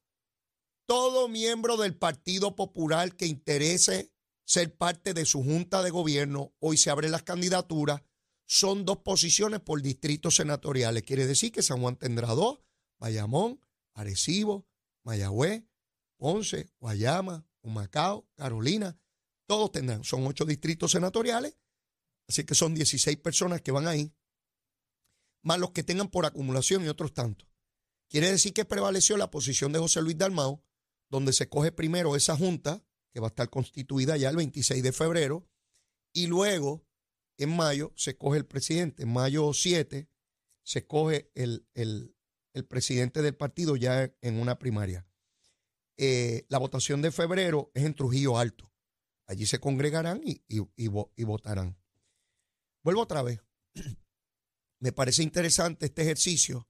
todo 0.86 1.28
miembro 1.28 1.76
del 1.76 1.96
Partido 1.96 2.54
Popular 2.56 3.14
que 3.16 3.26
interese 3.26 4.13
ser 4.44 4.76
parte 4.76 5.14
de 5.14 5.24
su 5.24 5.42
junta 5.42 5.82
de 5.82 5.90
gobierno, 5.90 6.54
hoy 6.60 6.76
se 6.76 6.90
abren 6.90 7.12
las 7.12 7.22
candidaturas, 7.22 8.02
son 8.46 8.84
dos 8.84 8.98
posiciones 8.98 9.60
por 9.60 9.80
distritos 9.80 10.36
senatoriales. 10.36 11.02
Quiere 11.02 11.26
decir 11.26 11.50
que 11.50 11.62
San 11.62 11.80
Juan 11.80 11.96
tendrá 11.96 12.28
dos, 12.28 12.60
Bayamón, 12.98 13.60
Arecibo, 13.94 14.66
Mayagüez, 15.02 15.64
Ponce, 16.16 16.70
Guayama, 16.78 17.46
Humacao, 17.62 18.28
Carolina, 18.34 18.98
todos 19.46 19.72
tendrán, 19.72 20.04
son 20.04 20.26
ocho 20.26 20.44
distritos 20.44 20.92
senatoriales, 20.92 21.56
así 22.28 22.44
que 22.44 22.54
son 22.54 22.74
16 22.74 23.16
personas 23.18 23.60
que 23.60 23.72
van 23.72 23.86
ahí, 23.86 24.14
más 25.42 25.58
los 25.58 25.72
que 25.72 25.82
tengan 25.82 26.08
por 26.08 26.26
acumulación 26.26 26.84
y 26.84 26.88
otros 26.88 27.12
tantos. 27.12 27.48
Quiere 28.08 28.30
decir 28.30 28.52
que 28.52 28.64
prevaleció 28.64 29.16
la 29.16 29.30
posición 29.30 29.72
de 29.72 29.78
José 29.78 30.00
Luis 30.00 30.16
Dalmao, 30.16 30.62
donde 31.10 31.32
se 31.32 31.48
coge 31.48 31.72
primero 31.72 32.16
esa 32.16 32.36
junta, 32.36 32.82
que 33.14 33.20
va 33.20 33.28
a 33.28 33.30
estar 33.30 33.48
constituida 33.48 34.16
ya 34.16 34.28
el 34.28 34.36
26 34.36 34.82
de 34.82 34.92
febrero, 34.92 35.48
y 36.12 36.26
luego 36.26 36.84
en 37.38 37.54
mayo 37.54 37.92
se 37.94 38.18
coge 38.18 38.38
el 38.38 38.44
presidente. 38.44 39.04
En 39.04 39.12
mayo 39.12 39.52
7 39.52 40.08
se 40.64 40.86
coge 40.86 41.30
el, 41.34 41.64
presidente 42.68 43.22
del 43.22 43.36
partido 43.36 43.76
ya 43.76 44.12
en 44.20 44.40
una 44.40 44.58
primaria. 44.58 45.06
Eh, 45.96 46.44
la 46.48 46.58
votación 46.58 47.02
de 47.02 47.12
febrero 47.12 47.70
es 47.72 47.84
en 47.84 47.94
Trujillo 47.94 48.36
Alto. 48.36 48.72
Allí 49.26 49.46
se 49.46 49.60
congregarán 49.60 50.20
y, 50.24 50.42
y 50.48 51.24
votarán. 51.24 51.78
Vuelvo 52.82 53.02
otra 53.02 53.22
vez. 53.22 53.40
Me 54.80 54.92
parece 54.92 55.22
interesante 55.22 55.86
este 55.86 56.02
ejercicio 56.02 56.68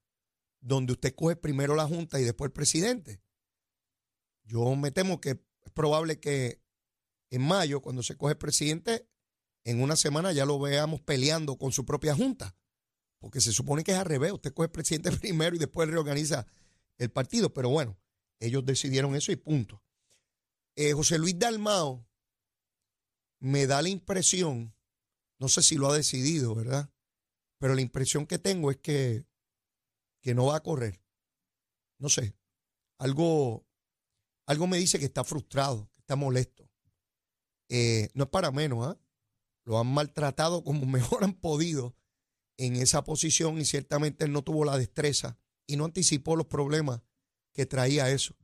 donde 0.61 0.93
usted 0.93 1.15
coge 1.15 1.37
primero 1.37 1.75
la 1.75 1.87
Junta 1.87 2.21
y 2.21 2.25
después 2.25 2.49
el 2.49 2.53
presidente. 2.53 3.23
Yo 4.45 4.77
me 4.77 4.91
temo 4.91 5.21
que 5.21 5.43
probable 5.75 6.21
que 6.21 6.63
en 7.31 7.43
mayo, 7.43 7.83
cuando 7.83 8.03
se 8.03 8.17
coge 8.17 8.33
el 8.33 8.39
presidente, 8.39 9.09
en 9.65 9.83
una 9.83 9.97
semana 9.97 10.33
ya 10.33 10.47
lo 10.47 10.59
veamos 10.59 11.01
peleando 11.01 11.59
con 11.59 11.73
su 11.73 11.85
propia 11.85 12.15
Junta. 12.15 12.57
Porque 13.19 13.41
se 13.41 13.53
supone 13.53 13.85
que 13.85 13.93
es 13.93 13.99
al 13.99 14.05
revés. 14.05 14.33
Usted 14.33 14.53
coge 14.53 14.67
el 14.67 14.73
presidente 14.73 15.11
primero 15.19 15.57
y 15.57 15.59
después 15.59 15.89
reorganiza 15.89 16.47
el 16.99 17.11
partido. 17.11 17.53
Pero 17.53 17.71
bueno, 17.71 17.99
ellos 18.41 18.65
decidieron 18.65 19.17
eso 19.17 19.33
y 19.33 19.37
punto. 19.37 19.83
Eh, 20.77 20.93
José 20.93 21.19
Luis 21.19 21.39
Dalmao 21.39 22.07
me 23.41 23.67
da 23.67 23.83
la 23.83 23.89
impresión, 23.89 24.75
no 25.39 25.49
sé 25.49 25.63
si 25.63 25.77
lo 25.77 25.91
ha 25.91 25.97
decidido, 25.97 26.55
¿verdad? 26.55 26.91
Pero 27.59 27.75
la 27.75 27.83
impresión 27.83 28.27
que 28.27 28.39
tengo 28.39 28.71
es 28.71 28.79
que 28.79 29.27
que 30.25 30.35
no 30.35 30.47
va 30.47 30.57
a 30.57 30.63
correr. 30.63 31.03
No 31.99 32.09
sé, 32.09 32.35
algo, 32.99 33.64
algo 34.47 34.67
me 34.67 34.79
dice 34.79 34.99
que 34.99 35.05
está 35.05 35.25
frustrado, 35.25 35.91
que 35.95 36.01
está 36.01 36.17
molesto. 36.17 36.69
Eh, 37.69 38.11
no 38.15 38.25
es 38.25 38.31
para 38.31 38.51
menos, 38.51 38.87
¿ah? 38.87 39.01
Lo 39.65 39.79
han 39.79 39.87
maltratado 39.87 40.63
como 40.63 40.87
mejor 40.87 41.25
han 41.25 41.35
podido 41.35 41.97
en 42.57 42.77
esa 42.77 43.05
posición 43.05 43.59
y 43.59 43.65
ciertamente 43.65 44.25
él 44.25 44.33
no 44.33 44.43
tuvo 44.43 44.65
la 44.65 44.79
destreza 44.79 45.39
y 45.67 45.77
no 45.77 45.87
anticipó 45.87 46.37
los 46.37 46.47
problemas 46.47 47.01
que 47.53 47.67
traía 47.67 48.11
eso. 48.11 48.37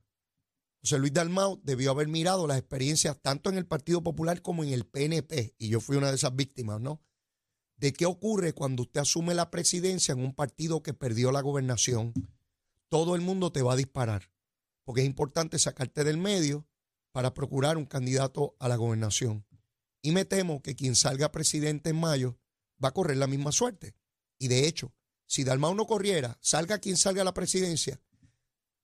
José 0.82 0.98
Luis 0.98 1.12
Dalmau 1.12 1.60
debió 1.62 1.90
haber 1.90 2.08
mirado 2.08 2.46
las 2.46 2.58
experiencias 2.58 3.20
tanto 3.20 3.50
en 3.50 3.58
el 3.58 3.66
Partido 3.66 4.02
Popular 4.02 4.40
como 4.40 4.64
en 4.64 4.72
el 4.72 4.86
PNP, 4.86 5.54
y 5.58 5.68
yo 5.68 5.80
fui 5.80 5.96
una 5.96 6.08
de 6.08 6.16
esas 6.16 6.34
víctimas, 6.34 6.80
¿no? 6.80 7.02
de 7.80 7.94
qué 7.94 8.04
ocurre 8.04 8.52
cuando 8.52 8.82
usted 8.82 9.00
asume 9.00 9.34
la 9.34 9.50
presidencia 9.50 10.12
en 10.12 10.20
un 10.20 10.34
partido 10.34 10.82
que 10.82 10.92
perdió 10.92 11.32
la 11.32 11.40
gobernación. 11.40 12.12
Todo 12.90 13.14
el 13.14 13.22
mundo 13.22 13.52
te 13.52 13.62
va 13.62 13.72
a 13.72 13.76
disparar, 13.76 14.30
porque 14.90 15.02
es 15.02 15.06
importante 15.06 15.56
sacarte 15.60 16.02
del 16.02 16.18
medio 16.18 16.66
para 17.12 17.32
procurar 17.32 17.76
un 17.76 17.86
candidato 17.86 18.56
a 18.58 18.66
la 18.66 18.74
gobernación. 18.74 19.46
Y 20.02 20.10
me 20.10 20.24
temo 20.24 20.62
que 20.62 20.74
quien 20.74 20.96
salga 20.96 21.30
presidente 21.30 21.90
en 21.90 22.00
mayo 22.00 22.40
va 22.82 22.88
a 22.88 22.94
correr 22.94 23.16
la 23.16 23.28
misma 23.28 23.52
suerte. 23.52 23.94
Y 24.36 24.48
de 24.48 24.66
hecho, 24.66 24.92
si 25.26 25.44
Dalmau 25.44 25.76
no 25.76 25.86
corriera, 25.86 26.36
salga 26.40 26.80
quien 26.80 26.96
salga 26.96 27.22
a 27.22 27.24
la 27.24 27.34
presidencia, 27.34 28.02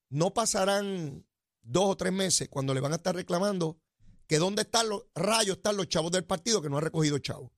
no 0.09 0.33
pasarán 0.33 1.27
dos 1.63 1.87
o 1.91 1.97
tres 1.97 2.13
meses 2.13 2.49
cuando 2.49 2.73
le 2.73 2.81
van 2.81 2.93
a 2.93 2.97
estar 2.97 3.17
reclamando 3.17 3.81
que 4.29 4.39
dónde 4.39 4.63
están 4.63 4.89
los 4.89 5.07
rayos, 5.17 5.57
están 5.57 5.77
los 5.77 5.89
chavos 5.89 6.13
del 6.13 6.25
partido 6.25 6.63
que 6.63 6.71
no 6.71 6.79
ha 6.79 6.83
recogido 6.83 7.19
chavos 7.19 7.51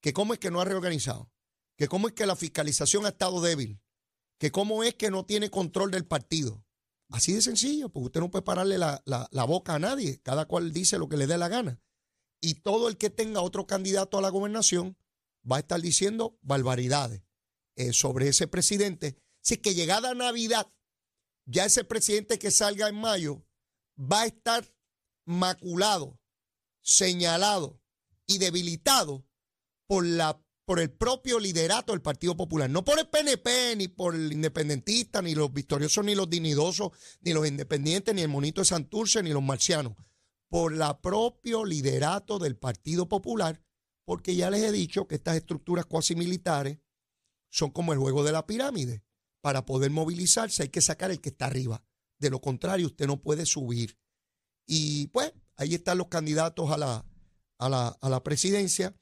que 0.00 0.12
cómo 0.12 0.32
es 0.32 0.38
que 0.40 0.50
no 0.50 0.60
ha 0.60 0.64
reorganizado, 0.64 1.30
que 1.76 1.88
cómo 1.88 2.08
es 2.08 2.14
que 2.14 2.26
la 2.26 2.36
fiscalización 2.36 3.06
ha 3.06 3.10
estado 3.10 3.40
débil, 3.40 3.80
que 4.38 4.50
cómo 4.50 4.82
es 4.84 4.94
que 4.94 5.10
no 5.10 5.24
tiene 5.24 5.50
control 5.50 5.90
del 5.90 6.06
partido. 6.06 6.64
Así 7.10 7.32
de 7.32 7.40
sencillo, 7.40 7.88
porque 7.88 8.06
usted 8.06 8.20
no 8.20 8.30
puede 8.30 8.44
pararle 8.44 8.76
la, 8.78 9.44
boca 9.46 9.74
a 9.74 9.78
nadie, 9.78 10.20
cada 10.22 10.46
cual 10.46 10.72
dice 10.72 10.98
lo 10.98 11.08
que 11.08 11.16
le 11.16 11.26
dé 11.26 11.38
la 11.38 11.48
gana. 11.48 11.80
Y 12.40 12.56
todo 12.56 12.88
el 12.88 12.98
que 12.98 13.10
tenga 13.10 13.40
otro 13.40 13.66
candidato 13.66 14.18
a 14.18 14.20
la 14.20 14.28
gobernación 14.28 14.96
va 15.50 15.56
a 15.56 15.60
estar 15.60 15.80
diciendo 15.80 16.38
barbaridades 16.42 17.22
eh, 17.76 17.92
sobre 17.92 18.28
ese 18.28 18.46
presidente. 18.46 19.16
Si 19.40 19.54
es 19.54 19.60
que 19.60 19.74
llegada 19.74 20.14
Navidad, 20.14 20.70
ya 21.46 21.64
ese 21.64 21.84
presidente 21.84 22.38
que 22.38 22.50
salga 22.50 22.88
en 22.88 22.96
mayo 22.96 23.42
va 23.98 24.22
a 24.22 24.26
estar 24.26 24.70
maculado, 25.24 26.20
señalado 26.82 27.80
y 28.26 28.38
debilitado 28.38 29.26
por, 29.86 30.04
la, 30.04 30.40
por 30.68 30.80
el 30.80 30.90
propio 30.90 31.40
liderato 31.40 31.92
del 31.92 32.02
Partido 32.02 32.36
Popular, 32.36 32.68
no 32.68 32.84
por 32.84 32.98
el 32.98 33.08
PNP, 33.08 33.74
ni 33.76 33.88
por 33.88 34.14
el 34.14 34.30
independentista, 34.30 35.22
ni 35.22 35.34
los 35.34 35.50
victoriosos, 35.50 36.04
ni 36.04 36.14
los 36.14 36.28
dignidosos, 36.28 36.90
ni 37.22 37.32
los 37.32 37.48
independientes, 37.48 38.14
ni 38.14 38.20
el 38.20 38.28
monito 38.28 38.60
de 38.60 38.66
Santurce, 38.66 39.22
ni 39.22 39.30
los 39.30 39.42
marcianos, 39.42 39.94
por 40.50 40.76
la 40.76 41.00
propio 41.00 41.64
liderato 41.64 42.38
del 42.38 42.58
Partido 42.58 43.08
Popular, 43.08 43.62
porque 44.04 44.36
ya 44.36 44.50
les 44.50 44.62
he 44.62 44.70
dicho 44.70 45.08
que 45.08 45.14
estas 45.14 45.36
estructuras 45.36 45.86
cuasi 45.86 46.14
militares 46.14 46.76
son 47.48 47.70
como 47.70 47.94
el 47.94 47.98
juego 47.98 48.22
de 48.22 48.32
la 48.32 48.46
pirámide. 48.46 49.02
Para 49.40 49.64
poder 49.64 49.90
movilizarse 49.90 50.64
hay 50.64 50.68
que 50.68 50.82
sacar 50.82 51.10
el 51.10 51.22
que 51.22 51.30
está 51.30 51.46
arriba. 51.46 51.82
De 52.18 52.28
lo 52.28 52.42
contrario, 52.42 52.88
usted 52.88 53.06
no 53.06 53.22
puede 53.22 53.46
subir. 53.46 53.98
Y 54.66 55.06
pues 55.06 55.32
ahí 55.56 55.72
están 55.74 55.96
los 55.96 56.08
candidatos 56.08 56.70
a 56.70 56.76
la, 56.76 57.06
a 57.56 57.70
la, 57.70 57.88
a 57.88 58.08
la 58.10 58.22
presidencia. 58.22 58.94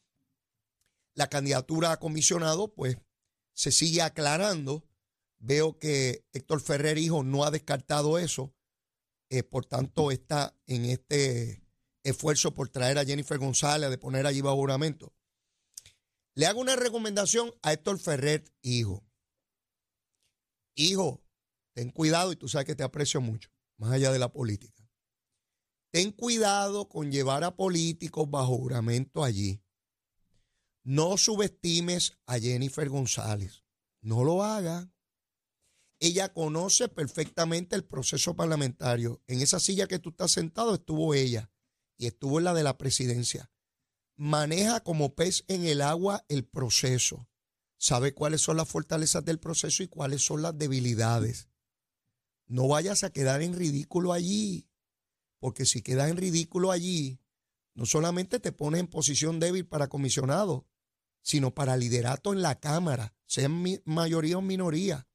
La 1.16 1.28
candidatura 1.28 1.90
a 1.90 1.98
comisionado, 1.98 2.72
pues, 2.72 2.98
se 3.54 3.72
sigue 3.72 4.02
aclarando. 4.02 4.86
Veo 5.38 5.78
que 5.78 6.24
Héctor 6.32 6.60
Ferrer, 6.60 6.98
hijo, 6.98 7.24
no 7.24 7.44
ha 7.44 7.50
descartado 7.50 8.18
eso. 8.18 8.54
Eh, 9.30 9.42
por 9.42 9.66
tanto, 9.66 10.12
está 10.12 10.54
en 10.66 10.84
este 10.84 11.66
esfuerzo 12.04 12.54
por 12.54 12.68
traer 12.68 12.98
a 12.98 13.04
Jennifer 13.04 13.38
González, 13.38 13.90
de 13.90 13.98
poner 13.98 14.26
allí 14.26 14.40
bajo 14.40 14.56
juramento. 14.56 15.12
Le 16.34 16.46
hago 16.46 16.60
una 16.60 16.76
recomendación 16.76 17.50
a 17.62 17.72
Héctor 17.72 17.98
Ferrer, 17.98 18.44
hijo. 18.62 19.02
Hijo, 20.76 21.24
ten 21.74 21.90
cuidado 21.90 22.30
y 22.30 22.36
tú 22.36 22.46
sabes 22.46 22.66
que 22.66 22.76
te 22.76 22.84
aprecio 22.84 23.22
mucho, 23.22 23.50
más 23.78 23.90
allá 23.92 24.12
de 24.12 24.18
la 24.18 24.30
política. 24.30 24.86
Ten 25.90 26.12
cuidado 26.12 26.90
con 26.90 27.10
llevar 27.10 27.42
a 27.42 27.56
políticos 27.56 28.30
bajo 28.30 28.58
juramento 28.58 29.24
allí. 29.24 29.62
No 30.88 31.16
subestimes 31.18 32.16
a 32.26 32.38
Jennifer 32.38 32.88
González. 32.88 33.64
No 34.02 34.22
lo 34.22 34.44
haga. 34.44 34.94
Ella 35.98 36.32
conoce 36.32 36.86
perfectamente 36.86 37.74
el 37.74 37.84
proceso 37.84 38.36
parlamentario. 38.36 39.20
En 39.26 39.40
esa 39.40 39.58
silla 39.58 39.88
que 39.88 39.98
tú 39.98 40.10
estás 40.10 40.30
sentado 40.30 40.74
estuvo 40.74 41.12
ella 41.12 41.50
y 41.98 42.06
estuvo 42.06 42.38
en 42.38 42.44
la 42.44 42.54
de 42.54 42.62
la 42.62 42.78
presidencia. 42.78 43.50
Maneja 44.14 44.78
como 44.78 45.16
pez 45.16 45.42
en 45.48 45.66
el 45.66 45.82
agua 45.82 46.24
el 46.28 46.44
proceso. 46.44 47.28
Sabe 47.78 48.14
cuáles 48.14 48.42
son 48.42 48.56
las 48.56 48.68
fortalezas 48.68 49.24
del 49.24 49.40
proceso 49.40 49.82
y 49.82 49.88
cuáles 49.88 50.24
son 50.24 50.40
las 50.40 50.56
debilidades. 50.56 51.48
No 52.46 52.68
vayas 52.68 53.02
a 53.02 53.10
quedar 53.10 53.42
en 53.42 53.54
ridículo 53.54 54.12
allí, 54.12 54.70
porque 55.40 55.66
si 55.66 55.82
quedas 55.82 56.12
en 56.12 56.16
ridículo 56.16 56.70
allí, 56.70 57.18
no 57.74 57.86
solamente 57.86 58.38
te 58.38 58.52
pones 58.52 58.78
en 58.78 58.86
posición 58.86 59.40
débil 59.40 59.66
para 59.66 59.88
comisionado, 59.88 60.68
sino 61.26 61.52
para 61.52 61.76
liderato 61.76 62.32
en 62.32 62.40
la 62.40 62.60
Cámara, 62.60 63.12
sean 63.26 63.64
mayoría 63.84 64.38
o 64.38 64.42
minoría. 64.42 65.08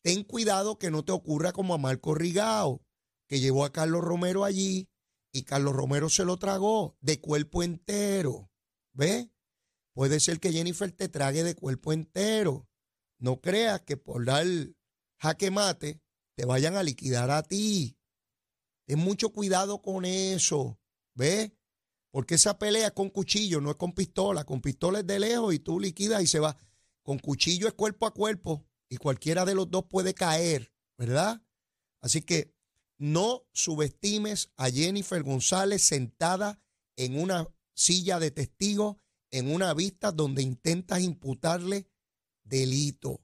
Ten 0.00 0.22
cuidado 0.22 0.78
que 0.78 0.92
no 0.92 1.04
te 1.04 1.10
ocurra 1.10 1.50
como 1.50 1.74
a 1.74 1.78
Marco 1.78 2.14
Rigao, 2.14 2.84
que 3.26 3.40
llevó 3.40 3.64
a 3.64 3.72
Carlos 3.72 4.00
Romero 4.00 4.44
allí 4.44 4.88
y 5.32 5.42
Carlos 5.42 5.74
Romero 5.74 6.08
se 6.08 6.24
lo 6.24 6.36
tragó 6.36 6.96
de 7.00 7.20
cuerpo 7.20 7.64
entero. 7.64 8.48
¿Ve? 8.92 9.32
Puede 9.92 10.20
ser 10.20 10.38
que 10.38 10.52
Jennifer 10.52 10.92
te 10.92 11.08
trague 11.08 11.42
de 11.42 11.56
cuerpo 11.56 11.92
entero. 11.92 12.68
No 13.18 13.40
creas 13.40 13.82
que 13.82 13.96
por 13.96 14.24
dar 14.24 14.46
jaque 15.18 15.50
mate 15.50 16.00
te 16.36 16.44
vayan 16.44 16.76
a 16.76 16.84
liquidar 16.84 17.32
a 17.32 17.42
ti. 17.42 17.98
Ten 18.86 19.00
mucho 19.00 19.32
cuidado 19.32 19.82
con 19.82 20.04
eso. 20.04 20.78
¿Ve? 21.14 21.56
Porque 22.10 22.34
esa 22.34 22.58
pelea 22.58 22.90
con 22.92 23.10
cuchillo, 23.10 23.60
no 23.60 23.70
es 23.70 23.76
con 23.76 23.92
pistola. 23.92 24.44
Con 24.44 24.60
pistola 24.60 25.00
es 25.00 25.06
de 25.06 25.20
lejos 25.20 25.54
y 25.54 25.60
tú 25.60 25.78
liquidas 25.78 26.22
y 26.22 26.26
se 26.26 26.40
va. 26.40 26.56
Con 27.02 27.18
cuchillo 27.18 27.68
es 27.68 27.74
cuerpo 27.74 28.06
a 28.06 28.14
cuerpo 28.14 28.66
y 28.88 28.96
cualquiera 28.96 29.44
de 29.44 29.54
los 29.54 29.70
dos 29.70 29.84
puede 29.88 30.14
caer, 30.14 30.72
¿verdad? 30.98 31.42
Así 32.00 32.22
que 32.22 32.54
no 32.98 33.46
subestimes 33.52 34.52
a 34.56 34.70
Jennifer 34.70 35.22
González 35.22 35.82
sentada 35.82 36.60
en 36.96 37.18
una 37.18 37.48
silla 37.74 38.18
de 38.18 38.30
testigo 38.30 39.00
en 39.30 39.52
una 39.52 39.72
vista 39.74 40.12
donde 40.12 40.42
intentas 40.42 41.00
imputarle 41.00 41.88
delito. 42.42 43.22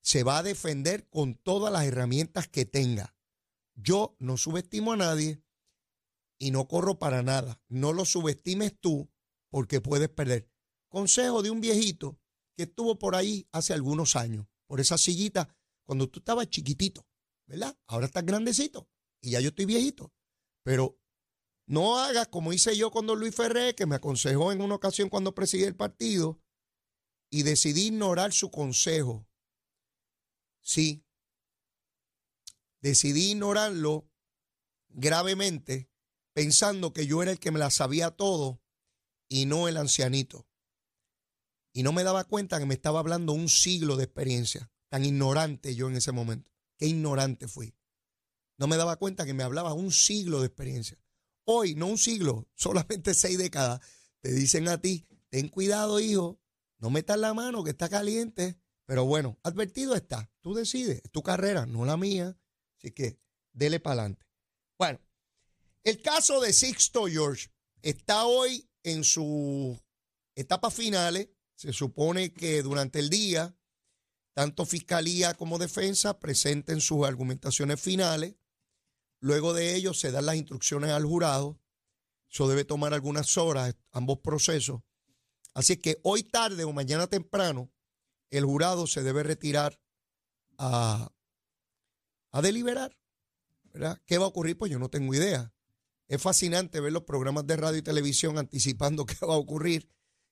Se 0.00 0.22
va 0.22 0.38
a 0.38 0.42
defender 0.42 1.08
con 1.08 1.34
todas 1.34 1.72
las 1.72 1.84
herramientas 1.84 2.48
que 2.48 2.64
tenga. 2.64 3.14
Yo 3.74 4.16
no 4.18 4.36
subestimo 4.36 4.92
a 4.92 4.96
nadie 4.96 5.42
y 6.38 6.50
no 6.50 6.68
corro 6.68 6.98
para 6.98 7.22
nada. 7.22 7.60
No 7.68 7.92
lo 7.92 8.04
subestimes 8.04 8.78
tú 8.80 9.10
porque 9.50 9.80
puedes 9.80 10.08
perder. 10.08 10.48
Consejo 10.88 11.42
de 11.42 11.50
un 11.50 11.60
viejito 11.60 12.18
que 12.56 12.64
estuvo 12.64 12.98
por 12.98 13.14
ahí 13.14 13.46
hace 13.52 13.72
algunos 13.72 14.16
años, 14.16 14.46
por 14.66 14.80
esa 14.80 14.98
sillita, 14.98 15.54
cuando 15.84 16.08
tú 16.08 16.20
estabas 16.20 16.48
chiquitito, 16.48 17.06
¿verdad? 17.46 17.76
Ahora 17.86 18.06
estás 18.06 18.24
grandecito 18.24 18.88
y 19.20 19.30
ya 19.30 19.40
yo 19.40 19.48
estoy 19.48 19.64
viejito. 19.64 20.12
Pero 20.62 20.98
no 21.66 21.98
hagas 21.98 22.28
como 22.28 22.52
hice 22.52 22.76
yo 22.76 22.90
con 22.90 23.06
don 23.06 23.18
Luis 23.20 23.34
Ferré, 23.34 23.74
que 23.74 23.86
me 23.86 23.96
aconsejó 23.96 24.52
en 24.52 24.60
una 24.60 24.74
ocasión 24.74 25.08
cuando 25.08 25.34
presidí 25.34 25.64
el 25.64 25.76
partido 25.76 26.40
y 27.30 27.42
decidí 27.42 27.86
ignorar 27.86 28.32
su 28.32 28.50
consejo. 28.50 29.26
Sí, 30.60 31.04
decidí 32.80 33.32
ignorarlo 33.32 34.10
gravemente, 34.88 35.90
pensando 36.38 36.92
que 36.92 37.04
yo 37.04 37.20
era 37.20 37.32
el 37.32 37.40
que 37.40 37.50
me 37.50 37.58
la 37.58 37.68
sabía 37.68 38.12
todo 38.12 38.62
y 39.28 39.46
no 39.46 39.66
el 39.66 39.76
ancianito. 39.76 40.46
Y 41.72 41.82
no 41.82 41.92
me 41.92 42.04
daba 42.04 42.22
cuenta 42.22 42.60
que 42.60 42.64
me 42.64 42.74
estaba 42.74 43.00
hablando 43.00 43.32
un 43.32 43.48
siglo 43.48 43.96
de 43.96 44.04
experiencia. 44.04 44.70
Tan 44.88 45.04
ignorante 45.04 45.74
yo 45.74 45.88
en 45.88 45.96
ese 45.96 46.12
momento. 46.12 46.52
Qué 46.76 46.86
ignorante 46.86 47.48
fui. 47.48 47.74
No 48.56 48.68
me 48.68 48.76
daba 48.76 48.94
cuenta 48.98 49.26
que 49.26 49.34
me 49.34 49.42
hablaba 49.42 49.72
un 49.72 49.90
siglo 49.90 50.38
de 50.38 50.46
experiencia. 50.46 50.96
Hoy, 51.42 51.74
no 51.74 51.88
un 51.88 51.98
siglo, 51.98 52.48
solamente 52.54 53.14
seis 53.14 53.36
décadas, 53.36 53.80
te 54.20 54.30
dicen 54.30 54.68
a 54.68 54.80
ti, 54.80 55.08
ten 55.30 55.48
cuidado, 55.48 55.98
hijo, 55.98 56.40
no 56.78 56.88
metas 56.90 57.18
la 57.18 57.34
mano 57.34 57.64
que 57.64 57.70
está 57.70 57.88
caliente. 57.88 58.60
Pero 58.86 59.06
bueno, 59.06 59.40
advertido 59.42 59.96
está. 59.96 60.30
Tú 60.40 60.54
decides, 60.54 61.00
es 61.02 61.10
tu 61.10 61.24
carrera, 61.24 61.66
no 61.66 61.84
la 61.84 61.96
mía. 61.96 62.38
Así 62.76 62.92
que 62.92 63.18
dele 63.52 63.80
para 63.80 64.02
adelante. 64.02 64.24
Bueno, 64.78 65.00
el 65.84 66.02
caso 66.02 66.40
de 66.40 66.52
Sixto 66.52 67.06
George 67.06 67.48
está 67.82 68.24
hoy 68.24 68.68
en 68.82 69.04
sus 69.04 69.78
etapas 70.34 70.74
finales. 70.74 71.28
Se 71.54 71.72
supone 71.72 72.32
que 72.32 72.62
durante 72.62 72.98
el 73.00 73.10
día, 73.10 73.56
tanto 74.32 74.66
fiscalía 74.66 75.34
como 75.34 75.58
defensa 75.58 76.18
presenten 76.18 76.80
sus 76.80 77.06
argumentaciones 77.06 77.80
finales. 77.80 78.36
Luego 79.20 79.52
de 79.52 79.74
ello 79.74 79.94
se 79.94 80.12
dan 80.12 80.26
las 80.26 80.36
instrucciones 80.36 80.90
al 80.90 81.04
jurado. 81.04 81.60
Eso 82.30 82.48
debe 82.48 82.64
tomar 82.64 82.94
algunas 82.94 83.36
horas, 83.36 83.74
ambos 83.90 84.18
procesos. 84.18 84.82
Así 85.54 85.76
que 85.76 85.98
hoy 86.04 86.22
tarde 86.22 86.64
o 86.64 86.72
mañana 86.72 87.08
temprano, 87.08 87.72
el 88.30 88.44
jurado 88.44 88.86
se 88.86 89.02
debe 89.02 89.22
retirar 89.22 89.80
a, 90.58 91.10
deliberar. 92.42 92.96
¿Qué 94.06 94.18
va 94.18 94.26
a 94.26 94.28
ocurrir? 94.28 94.56
Pues 94.56 94.70
yo 94.70 94.78
no 94.78 94.88
tengo 94.88 95.14
idea. 95.14 95.52
Es 96.08 96.20
fascinante 96.20 96.80
ver 96.80 96.92
los 96.92 97.04
programas 97.04 97.46
de 97.46 97.56
radio 97.56 97.78
y 97.78 97.82
televisión 97.82 98.38
anticipando 98.38 99.06
qué 99.06 99.14
va 99.24 99.34
a 99.34 99.38
ocurrir 99.38 99.88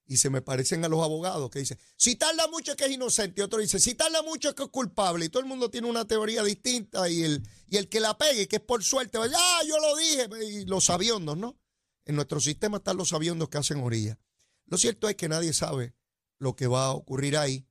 y 0.09 0.19
se 0.19 0.31
me 0.31 0.41
parecen 0.41 0.85
a 0.85 0.89
los 0.89 1.03
abogados 1.03 1.51
que 1.51 1.59
dicen, 1.59 1.79
si 1.97 2.17
tarda 2.17 2.47
mucho 2.49 2.73
es 2.73 2.77
que 2.77 2.85
es 2.85 2.93
inocente, 2.93 3.41
y 3.41 3.45
otro 3.45 3.59
dice, 3.59 3.81
si 3.81 3.95
tarda 3.95 4.23
mucho 4.23 4.51
es 4.51 4.55
que 4.55 4.63
es 4.63 4.69
culpable, 4.69 5.25
y 5.25 5.29
todo 5.29 5.43
el 5.43 5.49
mundo 5.49 5.71
tiene 5.71 5.89
una 5.89 6.07
teoría 6.07 6.45
distinta 6.45 7.09
y 7.09 7.23
el, 7.23 7.43
y 7.67 7.77
el 7.77 7.89
que 7.89 7.99
la 8.01 8.17
pegue, 8.17 8.47
que 8.47 8.57
es 8.57 8.63
por 8.63 8.85
suerte, 8.85 9.19
va 9.19 9.27
ah, 9.27 9.61
yo 9.67 9.77
lo 9.79 9.97
dije, 9.97 10.29
y 10.45 10.65
los 10.65 10.91
aviondos, 10.91 11.37
¿no? 11.37 11.59
En 12.05 12.15
nuestro 12.15 12.39
sistema 12.39 12.77
están 12.77 12.97
los 12.97 13.13
aviondos 13.13 13.49
que 13.49 13.59
hacen 13.59 13.81
orilla. 13.81 14.19
Lo 14.67 14.79
cierto 14.79 15.09
es 15.09 15.17
que 15.17 15.29
nadie 15.29 15.53
sabe 15.53 15.95
lo 16.39 16.55
que 16.55 16.69
va 16.69 16.87
a 16.87 16.93
ocurrir 16.93 17.37
ahí. 17.37 17.67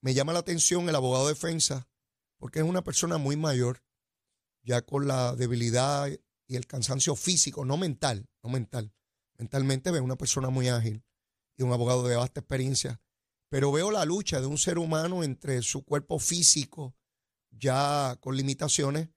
Me 0.00 0.14
llama 0.14 0.32
la 0.32 0.38
atención 0.40 0.88
el 0.88 0.94
abogado 0.94 1.26
de 1.26 1.34
defensa, 1.34 1.88
porque 2.38 2.60
es 2.60 2.64
una 2.64 2.84
persona 2.84 3.18
muy 3.18 3.36
mayor, 3.36 3.82
ya 4.62 4.82
con 4.82 5.08
la 5.08 5.34
debilidad 5.34 6.08
y 6.46 6.56
el 6.56 6.66
cansancio 6.66 7.16
físico, 7.16 7.64
no 7.64 7.76
mental, 7.76 8.28
no 8.42 8.50
mental. 8.50 8.92
Mentalmente 9.38 9.90
ve 9.90 10.00
una 10.00 10.16
persona 10.16 10.50
muy 10.50 10.68
ágil 10.68 11.04
y 11.56 11.62
un 11.62 11.72
abogado 11.72 12.06
de 12.06 12.16
vasta 12.16 12.40
experiencia, 12.40 13.00
pero 13.48 13.72
veo 13.72 13.90
la 13.90 14.04
lucha 14.04 14.40
de 14.40 14.46
un 14.46 14.58
ser 14.58 14.78
humano 14.78 15.24
entre 15.24 15.62
su 15.62 15.84
cuerpo 15.84 16.18
físico 16.18 16.96
ya 17.50 18.16
con 18.20 18.36
limitaciones 18.36 19.08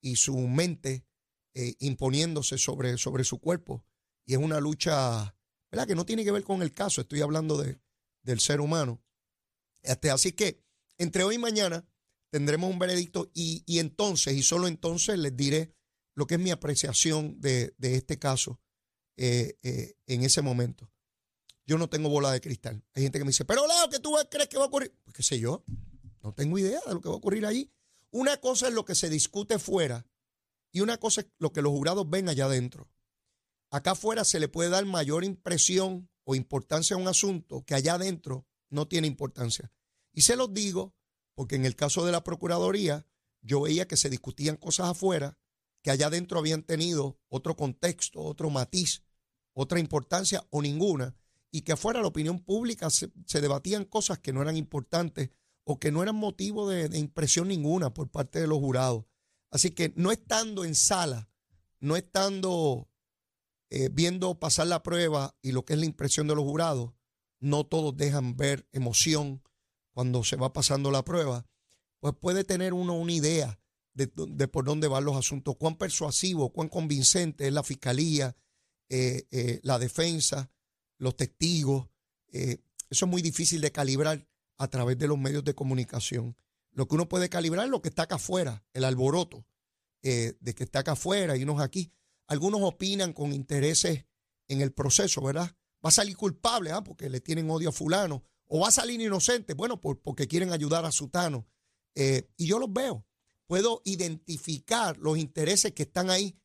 y 0.00 0.16
su 0.16 0.36
mente 0.36 1.06
eh, 1.54 1.74
imponiéndose 1.80 2.58
sobre, 2.58 2.98
sobre 2.98 3.24
su 3.24 3.40
cuerpo. 3.40 3.84
Y 4.26 4.34
es 4.34 4.38
una 4.38 4.60
lucha, 4.60 5.36
¿verdad? 5.70 5.86
Que 5.86 5.94
no 5.94 6.04
tiene 6.04 6.24
que 6.24 6.32
ver 6.32 6.44
con 6.44 6.62
el 6.62 6.72
caso, 6.72 7.00
estoy 7.00 7.22
hablando 7.22 7.56
de, 7.56 7.80
del 8.22 8.40
ser 8.40 8.60
humano. 8.60 9.02
Este, 9.82 10.10
así 10.10 10.32
que 10.32 10.62
entre 10.98 11.22
hoy 11.22 11.36
y 11.36 11.38
mañana 11.38 11.88
tendremos 12.30 12.70
un 12.70 12.78
veredicto 12.78 13.30
y, 13.32 13.62
y, 13.66 13.78
entonces, 13.78 14.34
y 14.34 14.42
solo 14.42 14.66
entonces 14.66 15.18
les 15.18 15.36
diré 15.36 15.75
lo 16.16 16.26
que 16.26 16.34
es 16.34 16.40
mi 16.40 16.50
apreciación 16.50 17.40
de, 17.40 17.74
de 17.78 17.94
este 17.94 18.18
caso 18.18 18.58
eh, 19.16 19.58
eh, 19.62 19.94
en 20.06 20.22
ese 20.24 20.42
momento. 20.42 20.90
Yo 21.66 21.78
no 21.78 21.88
tengo 21.88 22.08
bola 22.08 22.32
de 22.32 22.40
cristal. 22.40 22.82
Hay 22.94 23.02
gente 23.02 23.18
que 23.18 23.24
me 23.24 23.30
dice, 23.30 23.44
pero 23.44 23.66
Leo, 23.66 23.88
¿qué 23.90 23.98
tú 23.98 24.14
crees 24.30 24.48
que 24.48 24.56
va 24.56 24.64
a 24.64 24.68
ocurrir? 24.68 24.94
Pues 25.04 25.14
qué 25.14 25.22
sé 25.22 25.38
yo, 25.38 25.64
no 26.22 26.32
tengo 26.32 26.58
idea 26.58 26.80
de 26.86 26.94
lo 26.94 27.00
que 27.00 27.08
va 27.08 27.14
a 27.14 27.18
ocurrir 27.18 27.44
allí. 27.44 27.70
Una 28.10 28.38
cosa 28.38 28.68
es 28.68 28.74
lo 28.74 28.84
que 28.84 28.94
se 28.94 29.10
discute 29.10 29.58
fuera 29.58 30.06
y 30.72 30.80
una 30.80 30.96
cosa 30.96 31.20
es 31.20 31.28
lo 31.38 31.52
que 31.52 31.60
los 31.60 31.72
jurados 31.72 32.08
ven 32.08 32.28
allá 32.28 32.46
adentro. 32.46 32.88
Acá 33.70 33.90
afuera 33.92 34.24
se 34.24 34.40
le 34.40 34.48
puede 34.48 34.70
dar 34.70 34.86
mayor 34.86 35.22
impresión 35.22 36.08
o 36.24 36.34
importancia 36.34 36.96
a 36.96 36.98
un 36.98 37.08
asunto 37.08 37.62
que 37.64 37.74
allá 37.74 37.94
adentro 37.94 38.46
no 38.70 38.88
tiene 38.88 39.06
importancia. 39.06 39.70
Y 40.12 40.22
se 40.22 40.36
los 40.36 40.54
digo 40.54 40.94
porque 41.34 41.56
en 41.56 41.66
el 41.66 41.76
caso 41.76 42.06
de 42.06 42.12
la 42.12 42.24
Procuraduría 42.24 43.06
yo 43.42 43.62
veía 43.62 43.86
que 43.86 43.98
se 43.98 44.08
discutían 44.08 44.56
cosas 44.56 44.88
afuera 44.88 45.38
que 45.86 45.92
allá 45.92 46.08
adentro 46.08 46.40
habían 46.40 46.64
tenido 46.64 47.16
otro 47.28 47.54
contexto, 47.54 48.20
otro 48.20 48.50
matiz, 48.50 49.04
otra 49.52 49.78
importancia 49.78 50.44
o 50.50 50.60
ninguna 50.60 51.14
y 51.52 51.60
que 51.60 51.70
afuera 51.70 52.00
la 52.00 52.08
opinión 52.08 52.40
pública 52.40 52.90
se, 52.90 53.12
debatían 53.40 53.84
cosas 53.84 54.18
que 54.18 54.32
no 54.32 54.42
eran 54.42 54.56
importantes 54.56 55.30
o 55.62 55.78
que 55.78 55.92
no 55.92 56.02
eran 56.02 56.16
motivo 56.16 56.68
de, 56.68 56.98
impresión 56.98 57.46
ninguna 57.46 57.94
por 57.94 58.10
parte 58.10 58.40
de 58.40 58.48
los 58.48 58.58
jurados. 58.58 59.04
Así 59.52 59.70
que 59.70 59.92
no 59.94 60.10
estando 60.10 60.64
en 60.64 60.74
sala, 60.74 61.30
no 61.78 61.94
estando 61.94 62.90
eh, 63.70 63.88
viendo 63.88 64.40
pasar 64.40 64.66
la 64.66 64.82
prueba 64.82 65.36
y 65.40 65.52
lo 65.52 65.64
que 65.64 65.74
es 65.74 65.78
la 65.78 65.86
impresión 65.86 66.26
de 66.26 66.34
los 66.34 66.42
jurados, 66.42 66.94
no 67.38 67.64
todos 67.64 67.96
dejan 67.96 68.36
ver 68.36 68.66
emoción 68.72 69.40
cuando 69.92 70.24
se 70.24 70.34
va 70.34 70.52
pasando 70.52 70.90
la 70.90 71.04
prueba, 71.04 71.46
pues 72.00 72.12
puede 72.20 72.42
tener 72.42 72.74
uno 72.74 72.94
una 72.94 73.12
idea 73.12 73.60
de, 73.96 74.48
por 74.48 74.64
dónde 74.66 74.88
van 74.88 75.04
los 75.04 75.16
asuntos, 75.16 75.56
cuán 75.56 75.76
persuasivo, 75.76 76.52
cuán 76.52 76.68
convincente 76.68 77.46
es 77.46 77.52
la 77.52 77.62
fiscalía, 77.62 78.36
eh, 78.90 79.26
eh, 79.30 79.60
la 79.62 79.78
defensa, 79.78 80.50
los 80.98 81.16
testigos. 81.16 81.88
Eh, 82.28 82.58
eso 82.90 83.06
es 83.06 83.10
muy 83.10 83.22
difícil 83.22 83.62
de 83.62 83.72
calibrar 83.72 84.28
a 84.58 84.68
través 84.68 84.98
de 84.98 85.08
los 85.08 85.18
medios 85.18 85.44
de 85.44 85.54
comunicación. 85.54 86.36
Lo 86.72 86.86
que 86.86 86.94
uno 86.94 87.08
puede 87.08 87.30
calibrar 87.30 87.64
es 87.64 87.70
lo 87.70 87.80
que 87.80 87.88
está 87.88 88.02
acá 88.02 88.16
afuera, 88.16 88.64
el 88.74 88.84
alboroto 88.84 89.46
de 90.02 90.54
que 90.54 90.62
está 90.62 90.80
acá 90.80 90.92
afuera 90.92 91.36
y 91.36 91.42
unos 91.42 91.60
aquí. 91.60 91.90
Algunos 92.28 92.60
opinan 92.62 93.12
con 93.12 93.32
intereses 93.32 94.04
en 94.46 94.60
el 94.60 94.72
proceso, 94.72 95.20
¿verdad? 95.20 95.56
Va 95.84 95.88
a 95.88 95.90
salir 95.90 96.16
culpable, 96.16 96.70
¿ah? 96.70 96.84
porque 96.84 97.10
le 97.10 97.20
tienen 97.20 97.50
odio 97.50 97.70
a 97.70 97.72
fulano, 97.72 98.22
o 98.46 98.60
va 98.60 98.68
a 98.68 98.70
salir 98.70 99.00
inocente, 99.00 99.54
bueno, 99.54 99.80
porque 99.80 100.28
quieren 100.28 100.52
ayudar 100.52 100.84
a 100.84 100.92
Sutano. 100.92 101.48
Y 101.96 102.46
yo 102.46 102.60
los 102.60 102.72
veo. 102.72 103.04
Puedo 103.46 103.82
identificar 103.84 104.98
los 104.98 105.18
intereses 105.18 105.72
que 105.72 105.84
están 105.84 106.10
ahí. 106.10 106.36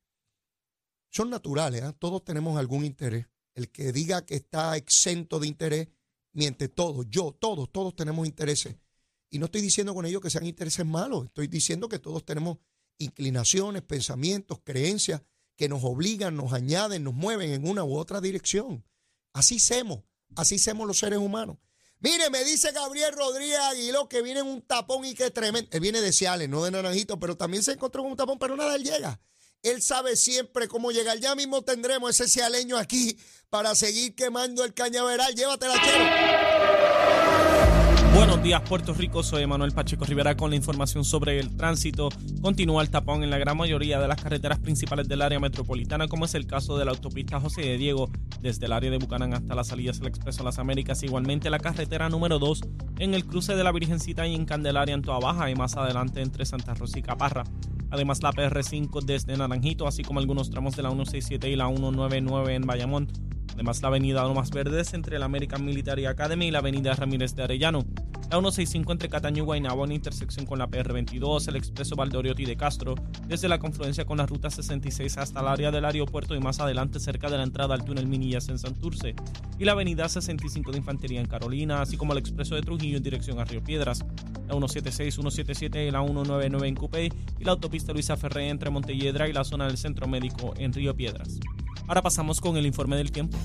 Son 1.09 1.29
naturales, 1.29 1.81
¿ah? 1.83 1.93
todos 1.93 2.23
tenemos 2.23 2.57
algún 2.57 2.85
interés. 2.85 3.27
El 3.53 3.69
que 3.69 3.91
diga 3.91 4.25
que 4.25 4.35
está 4.35 4.77
exento 4.77 5.39
de 5.39 5.47
interés, 5.47 5.87
miente 6.33 6.69
todo. 6.69 7.03
Yo, 7.03 7.35
todos, 7.37 7.71
todos 7.71 7.95
tenemos 7.95 8.25
intereses. 8.25 8.77
Y 9.29 9.39
no 9.39 9.45
estoy 9.45 9.61
diciendo 9.61 9.93
con 9.93 10.05
ello 10.05 10.21
que 10.21 10.29
sean 10.29 10.45
intereses 10.45 10.85
malos, 10.85 11.25
estoy 11.25 11.47
diciendo 11.47 11.89
que 11.89 11.99
todos 11.99 12.25
tenemos 12.25 12.57
inclinaciones, 12.97 13.81
pensamientos, 13.81 14.59
creencias 14.63 15.21
que 15.55 15.69
nos 15.69 15.83
obligan, 15.83 16.35
nos 16.35 16.53
añaden, 16.53 17.03
nos 17.03 17.13
mueven 17.13 17.51
en 17.51 17.67
una 17.67 17.83
u 17.83 17.95
otra 17.95 18.21
dirección. 18.21 18.85
Así 19.33 19.59
somos, 19.59 20.03
así 20.35 20.59
somos 20.59 20.87
los 20.87 20.99
seres 20.99 21.19
humanos. 21.19 21.57
Mire, 22.01 22.31
me 22.31 22.43
dice 22.43 22.71
Gabriel 22.71 23.13
Rodríguez 23.13 23.59
Aguiló 23.59 24.09
que 24.09 24.23
viene 24.23 24.39
en 24.39 24.47
un 24.47 24.61
tapón 24.63 25.05
y 25.05 25.13
que 25.13 25.29
tremendo. 25.29 25.69
Él 25.71 25.79
viene 25.79 26.01
de 26.01 26.11
Ciales, 26.11 26.49
no 26.49 26.63
de 26.63 26.71
Naranjito, 26.71 27.19
pero 27.19 27.37
también 27.37 27.61
se 27.61 27.73
encontró 27.73 28.01
con 28.01 28.11
un 28.11 28.17
tapón, 28.17 28.39
pero 28.39 28.57
nada, 28.57 28.75
él 28.75 28.83
llega. 28.83 29.19
Él 29.61 29.83
sabe 29.83 30.15
siempre 30.15 30.67
cómo 30.67 30.91
llegar. 30.91 31.19
Ya 31.19 31.35
mismo 31.35 31.61
tendremos 31.61 32.09
ese 32.09 32.27
cialeño 32.27 32.77
aquí 32.77 33.19
para 33.51 33.75
seguir 33.75 34.15
quemando 34.15 34.63
el 34.63 34.73
cañaveral. 34.73 35.35
Llévatela, 35.35 35.75
chero. 35.75 37.50
Buenos 38.21 38.43
días, 38.43 38.61
Puerto 38.61 38.93
Rico. 38.93 39.23
Soy 39.23 39.47
Manuel 39.47 39.71
Pacheco 39.71 40.05
Rivera 40.05 40.37
con 40.37 40.51
la 40.51 40.55
información 40.55 41.03
sobre 41.03 41.39
el 41.39 41.57
tránsito. 41.57 42.09
Continúa 42.39 42.83
el 42.83 42.91
tapón 42.91 43.23
en 43.23 43.31
la 43.31 43.39
gran 43.39 43.57
mayoría 43.57 43.99
de 43.99 44.07
las 44.07 44.21
carreteras 44.21 44.59
principales 44.59 45.07
del 45.07 45.23
área 45.23 45.39
metropolitana, 45.39 46.07
como 46.07 46.25
es 46.25 46.35
el 46.35 46.45
caso 46.45 46.77
de 46.77 46.85
la 46.85 46.91
autopista 46.91 47.39
José 47.39 47.61
de 47.61 47.79
Diego, 47.79 48.11
desde 48.39 48.67
el 48.67 48.73
área 48.73 48.91
de 48.91 48.99
Bucanán 48.99 49.33
hasta 49.33 49.55
las 49.55 49.69
salidas 49.69 49.97
del 49.97 50.09
Expreso 50.09 50.43
las 50.43 50.59
Américas. 50.59 51.01
Igualmente 51.01 51.49
la 51.49 51.57
carretera 51.57 52.09
número 52.09 52.37
2 52.37 52.61
en 52.99 53.15
el 53.15 53.25
cruce 53.25 53.55
de 53.55 53.63
la 53.63 53.71
Virgencita 53.71 54.27
y 54.27 54.35
en 54.35 54.45
Candelaria 54.45 54.93
en 54.93 55.01
Toa 55.01 55.19
Baja 55.19 55.49
y 55.49 55.55
más 55.55 55.75
adelante 55.75 56.21
entre 56.21 56.45
Santa 56.45 56.75
Rosa 56.75 56.99
y 56.99 57.01
Caparra. 57.01 57.43
Además 57.89 58.21
la 58.21 58.31
PR5 58.33 59.01
desde 59.01 59.35
Naranjito, 59.35 59.87
así 59.87 60.03
como 60.03 60.19
algunos 60.19 60.51
tramos 60.51 60.75
de 60.75 60.83
la 60.83 60.91
167 60.91 61.49
y 61.49 61.55
la 61.55 61.69
199 61.69 62.53
en 62.53 62.67
Bayamón 62.67 63.07
Además, 63.53 63.81
la 63.81 63.89
avenida 63.89 64.23
Lomas 64.23 64.49
Verdes 64.49 64.93
entre 64.93 65.19
la 65.19 65.25
American 65.25 65.65
Military 65.65 66.05
Academy 66.05 66.47
y 66.47 66.51
la 66.51 66.59
avenida 66.59 66.93
Ramírez 66.95 67.35
de 67.35 67.43
Arellano. 67.43 67.85
La 68.31 68.37
165 68.37 68.93
entre 68.93 69.09
Cataño 69.09 69.43
y 69.43 69.45
Guaynabo 69.45 69.83
en 69.83 69.91
intersección 69.91 70.45
con 70.45 70.57
la 70.57 70.69
PR22, 70.69 71.49
el 71.49 71.57
expreso 71.57 71.97
Valdoriotti 71.97 72.45
de 72.45 72.55
Castro, 72.55 72.95
desde 73.27 73.49
la 73.49 73.59
confluencia 73.59 74.05
con 74.05 74.19
la 74.19 74.25
ruta 74.25 74.49
66 74.49 75.17
hasta 75.17 75.41
el 75.41 75.49
área 75.49 75.69
del 75.69 75.83
aeropuerto 75.83 76.33
y 76.33 76.39
más 76.39 76.61
adelante 76.61 77.01
cerca 77.01 77.29
de 77.29 77.35
la 77.35 77.43
entrada 77.43 77.75
al 77.75 77.83
túnel 77.83 78.07
Minillas 78.07 78.47
en 78.47 78.57
Santurce, 78.57 79.15
y 79.59 79.65
la 79.65 79.73
avenida 79.73 80.07
65 80.07 80.71
de 80.71 80.77
Infantería 80.77 81.19
en 81.19 81.27
Carolina, 81.27 81.81
así 81.81 81.97
como 81.97 82.13
el 82.13 82.19
expreso 82.19 82.55
de 82.55 82.61
Trujillo 82.61 82.95
en 82.95 83.03
dirección 83.03 83.37
a 83.37 83.43
Río 83.43 83.61
Piedras, 83.61 84.05
la 84.47 84.53
176, 84.53 85.13
177 85.13 85.87
y 85.87 85.91
la 85.91 86.01
199 86.01 86.67
en 86.69 86.75
Cupey 86.75 87.11
y 87.37 87.43
la 87.43 87.51
autopista 87.51 87.91
Luisa 87.91 88.15
Ferré 88.15 88.47
entre 88.47 88.69
Montelledra 88.69 89.27
y 89.27 89.33
la 89.33 89.43
zona 89.43 89.67
del 89.67 89.77
Centro 89.77 90.07
Médico 90.07 90.53
en 90.57 90.71
Río 90.71 90.95
Piedras. 90.95 91.37
Ahora 91.85 92.01
pasamos 92.01 92.39
con 92.39 92.55
el 92.55 92.65
informe 92.65 92.95
del 92.95 93.11
tiempo. 93.11 93.37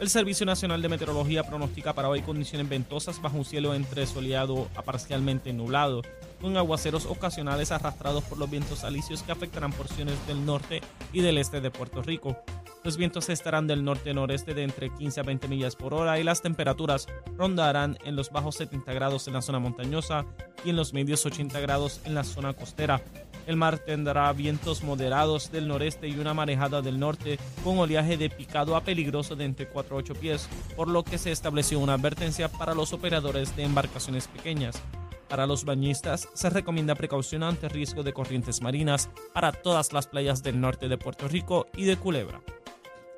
El 0.00 0.08
Servicio 0.08 0.46
Nacional 0.46 0.80
de 0.80 0.88
Meteorología 0.88 1.42
pronostica 1.42 1.92
para 1.92 2.08
hoy 2.08 2.22
condiciones 2.22 2.66
ventosas 2.66 3.20
bajo 3.20 3.36
un 3.36 3.44
cielo 3.44 3.74
entre 3.74 4.06
soleado 4.06 4.66
a 4.74 4.80
parcialmente 4.80 5.52
nublado, 5.52 6.00
con 6.40 6.56
aguaceros 6.56 7.04
ocasionales 7.04 7.70
arrastrados 7.70 8.24
por 8.24 8.38
los 8.38 8.48
vientos 8.48 8.82
alisios 8.82 9.22
que 9.22 9.32
afectarán 9.32 9.74
porciones 9.74 10.14
del 10.26 10.46
norte 10.46 10.80
y 11.12 11.20
del 11.20 11.36
este 11.36 11.60
de 11.60 11.70
Puerto 11.70 12.00
Rico. 12.00 12.34
Los 12.82 12.96
vientos 12.96 13.28
estarán 13.28 13.66
del 13.66 13.84
norte-noreste 13.84 14.54
de 14.54 14.62
entre 14.62 14.88
15 14.88 15.20
a 15.20 15.22
20 15.22 15.48
millas 15.48 15.76
por 15.76 15.92
hora 15.92 16.18
y 16.18 16.24
las 16.24 16.40
temperaturas 16.40 17.06
rondarán 17.36 17.98
en 18.04 18.16
los 18.16 18.30
bajos 18.30 18.56
70 18.56 18.94
grados 18.94 19.28
en 19.28 19.34
la 19.34 19.42
zona 19.42 19.58
montañosa 19.58 20.24
y 20.64 20.70
en 20.70 20.76
los 20.76 20.94
medios 20.94 21.26
80 21.26 21.60
grados 21.60 22.00
en 22.06 22.14
la 22.14 22.24
zona 22.24 22.54
costera. 22.54 23.02
El 23.46 23.56
mar 23.56 23.78
tendrá 23.78 24.32
vientos 24.32 24.82
moderados 24.82 25.52
del 25.52 25.68
noreste 25.68 26.08
y 26.08 26.18
una 26.18 26.32
marejada 26.32 26.80
del 26.80 26.98
norte 26.98 27.38
con 27.62 27.78
oleaje 27.78 28.16
de 28.16 28.30
picado 28.30 28.74
a 28.76 28.82
peligroso 28.82 29.36
de 29.36 29.44
entre 29.44 29.68
4 29.68 29.96
a 29.96 29.98
8 29.98 30.14
pies, 30.14 30.48
por 30.74 30.88
lo 30.88 31.04
que 31.04 31.18
se 31.18 31.32
estableció 31.32 31.80
una 31.80 31.94
advertencia 31.94 32.48
para 32.48 32.74
los 32.74 32.94
operadores 32.94 33.54
de 33.56 33.64
embarcaciones 33.64 34.26
pequeñas. 34.28 34.80
Para 35.28 35.46
los 35.46 35.64
bañistas 35.64 36.28
se 36.32 36.48
recomienda 36.48 36.94
precaución 36.94 37.42
ante 37.42 37.68
riesgo 37.68 38.02
de 38.02 38.14
corrientes 38.14 38.62
marinas 38.62 39.10
para 39.34 39.52
todas 39.52 39.92
las 39.92 40.06
playas 40.06 40.42
del 40.42 40.60
norte 40.60 40.88
de 40.88 40.96
Puerto 40.96 41.28
Rico 41.28 41.66
y 41.76 41.84
de 41.84 41.96
Culebra. 41.96 42.40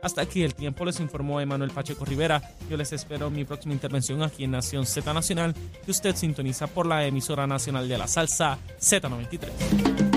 Hasta 0.03 0.21
aquí 0.21 0.43
el 0.43 0.55
tiempo, 0.55 0.85
les 0.85 0.99
informó 0.99 1.41
Emanuel 1.41 1.71
Pacheco 1.71 2.05
Rivera. 2.05 2.43
Yo 2.69 2.77
les 2.77 2.93
espero 2.93 3.31
mi 3.31 3.45
próxima 3.45 3.73
intervención 3.73 4.23
aquí 4.23 4.45
en 4.45 4.51
Nación 4.51 4.85
Z 4.85 5.15
Nacional, 5.15 5.55
que 5.85 5.93
usted 5.93 6.17
sintoniza 6.17 6.67
por 6.67 6.87
la 6.87 7.07
emisora 7.07 7.47
nacional 7.47 7.89
de 7.89 7.99
la 7.99 8.09
salsa 8.09 8.59
Z93. 8.81 10.12